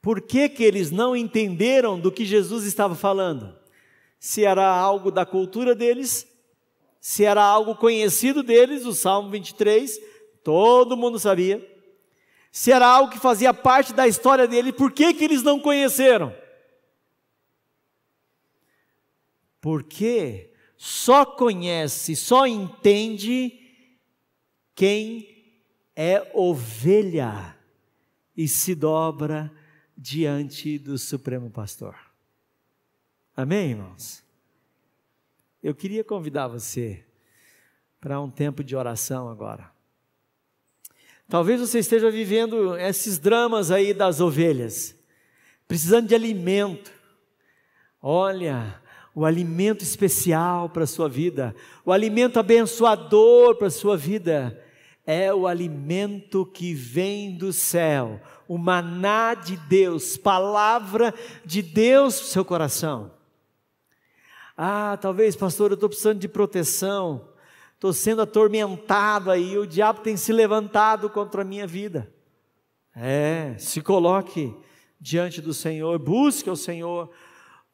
[0.00, 3.56] Por que, que eles não entenderam do que Jesus estava falando?
[4.20, 6.26] Se era algo da cultura deles,
[7.00, 10.00] se era algo conhecido deles, o Salmo 23,
[10.44, 11.64] todo mundo sabia.
[12.52, 16.32] Se era algo que fazia parte da história deles, por que, que eles não conheceram?
[19.66, 20.52] porque
[20.86, 23.58] só conhece, só entende
[24.72, 25.52] quem
[25.96, 27.58] é ovelha
[28.36, 29.52] e se dobra
[29.96, 31.96] diante do Supremo Pastor.
[33.36, 34.22] Amém, irmãos?
[35.60, 37.04] Eu queria convidar você
[38.00, 39.72] para um tempo de oração agora.
[41.28, 44.94] Talvez você esteja vivendo esses dramas aí das ovelhas,
[45.66, 46.92] precisando de alimento.
[48.00, 48.80] Olha,
[49.16, 54.62] o alimento especial para a sua vida, o alimento abençoador para a sua vida,
[55.04, 61.12] é o alimento que vem do céu, o maná de Deus, palavra
[61.44, 63.10] de Deus para o seu coração.
[64.56, 67.34] Ah, talvez, pastor, eu estou precisando de proteção
[67.76, 72.10] estou sendo atormentado aí, o diabo tem se levantado contra a minha vida.
[72.94, 74.54] É, se coloque
[74.98, 77.10] diante do Senhor, busque o Senhor,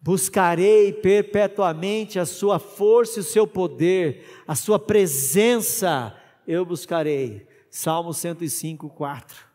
[0.03, 7.47] buscarei perpetuamente a sua força e o seu poder, a sua presença, eu buscarei.
[7.71, 9.47] Salmo 105, 4.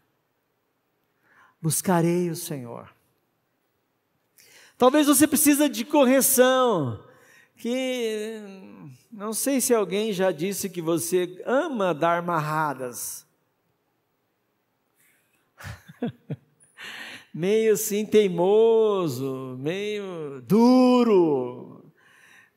[1.61, 2.89] Buscarei o Senhor.
[4.77, 7.03] Talvez você precise de correção,
[7.57, 8.41] que
[9.11, 13.27] não sei se alguém já disse que você ama dar marradas.
[17.37, 21.85] meio assim teimoso, meio duro,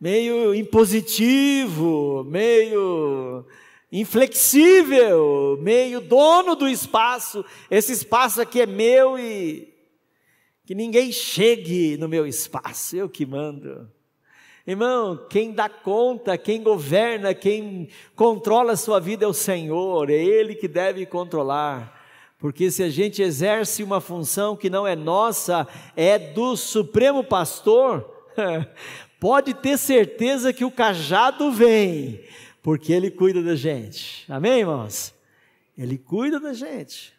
[0.00, 3.44] meio impositivo, meio
[3.92, 7.44] inflexível, meio dono do espaço.
[7.70, 9.68] Esse espaço aqui é meu e
[10.64, 13.86] que ninguém chegue no meu espaço, eu que mando.
[14.66, 20.14] Irmão, quem dá conta, quem governa, quem controla a sua vida é o Senhor, é
[20.14, 21.99] Ele que deve controlar.
[22.40, 28.10] Porque se a gente exerce uma função que não é nossa, é do Supremo Pastor,
[29.20, 32.24] pode ter certeza que o cajado vem,
[32.62, 34.24] porque Ele cuida da gente.
[34.26, 35.14] Amém, irmãos?
[35.76, 37.14] Ele cuida da gente.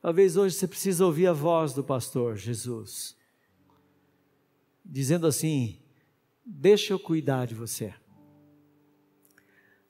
[0.00, 3.16] Talvez hoje você precise ouvir a voz do pastor Jesus
[4.84, 5.78] dizendo assim:
[6.44, 7.94] Deixa eu cuidar de você.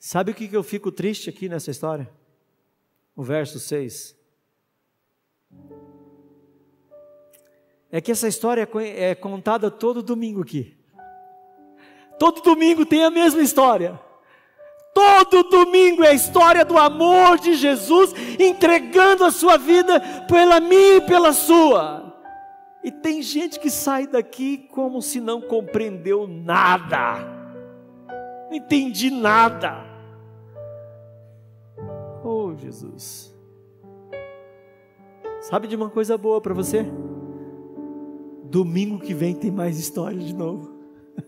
[0.04, 2.10] Sabe o que eu fico triste aqui nessa história?
[3.14, 4.16] O verso 6.
[7.88, 10.76] É que essa história é contada todo domingo aqui.
[12.18, 13.98] Todo domingo tem a mesma história.
[14.92, 20.96] Todo domingo é a história do amor de Jesus entregando a sua vida pela minha
[20.96, 22.20] e pela sua.
[22.82, 27.20] E tem gente que sai daqui como se não compreendeu nada,
[28.50, 29.91] não entendi nada.
[32.56, 33.32] Jesus.
[35.40, 36.86] Sabe de uma coisa boa para você?
[38.44, 40.70] Domingo que vem tem mais história de novo.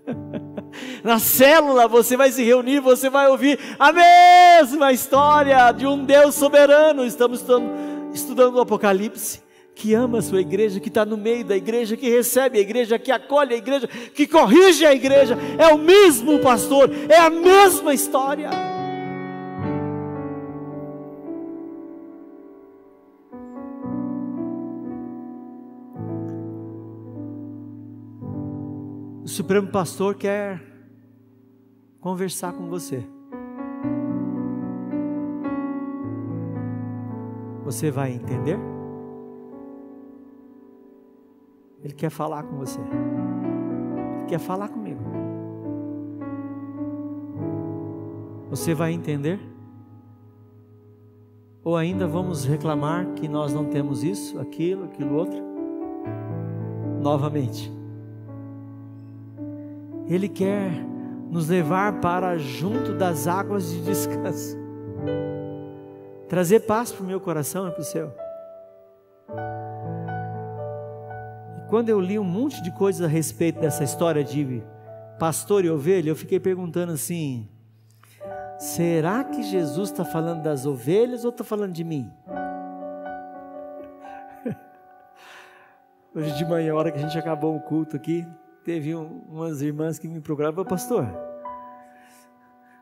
[1.03, 6.35] Na célula você vai se reunir, você vai ouvir a mesma história de um Deus
[6.35, 7.05] soberano.
[7.05, 9.43] Estamos estudando, estudando o Apocalipse
[9.75, 12.99] que ama a sua igreja, que está no meio da igreja, que recebe a igreja,
[12.99, 17.93] que acolhe a igreja, que corrige a igreja, é o mesmo pastor, é a mesma
[17.93, 18.74] história.
[29.35, 30.63] Supremo Pastor quer
[31.99, 33.05] conversar com você.
[37.65, 38.57] Você vai entender?
[41.83, 42.79] Ele quer falar com você.
[42.79, 45.03] Ele quer falar comigo.
[48.51, 49.41] Você vai entender?
[51.65, 55.43] Ou ainda vamos reclamar que nós não temos isso, aquilo, aquilo outro?
[57.03, 57.74] Novamente.
[60.07, 60.71] Ele quer
[61.31, 64.57] nos levar para junto das águas de descanso.
[66.29, 68.25] Trazer paz para o meu coração e para o seu.
[71.75, 74.63] quando eu li um monte de coisas a respeito dessa história de
[75.19, 77.49] pastor e ovelha, eu fiquei perguntando assim:
[78.61, 82.09] será que Jesus está falando das ovelhas ou está falando de mim?
[86.15, 88.25] Hoje de manhã, a hora que a gente acabou o culto aqui,
[88.65, 91.07] teve um, umas irmãs que me procuraram, pastor,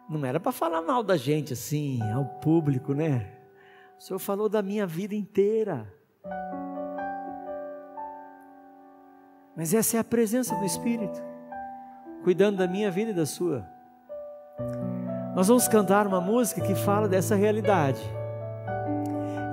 [0.09, 3.27] não era para falar mal da gente assim, ao público, né?
[3.99, 5.87] O senhor falou da minha vida inteira.
[9.57, 11.21] Mas essa é a presença do Espírito,
[12.23, 13.67] cuidando da minha vida e da sua.
[15.35, 18.03] Nós vamos cantar uma música que fala dessa realidade.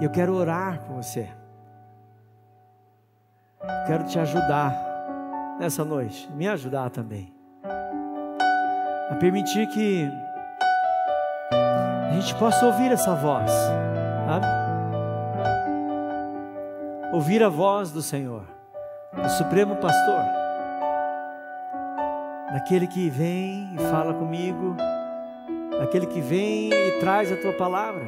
[0.02, 1.30] Eu quero orar por você.
[3.88, 4.89] Quero te ajudar
[5.60, 7.34] nessa noite, me ajudar também.
[9.10, 10.10] A permitir que
[11.52, 14.48] a gente possa ouvir essa voz, sabe?
[17.14, 18.60] Ouvir a voz do Senhor
[19.18, 20.22] o Supremo Pastor,
[22.54, 24.76] daquele que vem e fala comigo,
[25.82, 28.06] aquele que vem e traz a tua palavra.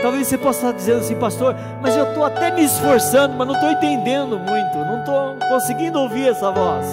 [0.00, 3.54] Talvez você possa estar dizendo assim, pastor, mas eu estou até me esforçando, mas não
[3.54, 6.86] estou entendendo muito, não estou conseguindo ouvir essa voz.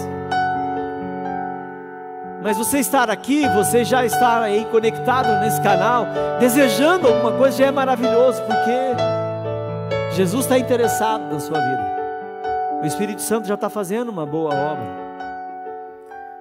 [2.41, 6.05] Mas você estar aqui, você já estar aí conectado nesse canal,
[6.39, 11.99] desejando alguma coisa, já é maravilhoso, porque Jesus está interessado na sua vida.
[12.81, 14.85] O Espírito Santo já está fazendo uma boa obra.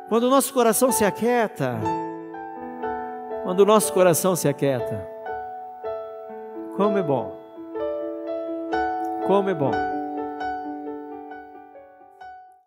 [0.09, 1.77] Quando o nosso coração se aquieta,
[3.43, 5.18] quando o nosso coração se aquieta,
[6.79, 7.37] como é bom,
[9.27, 9.98] como é bom.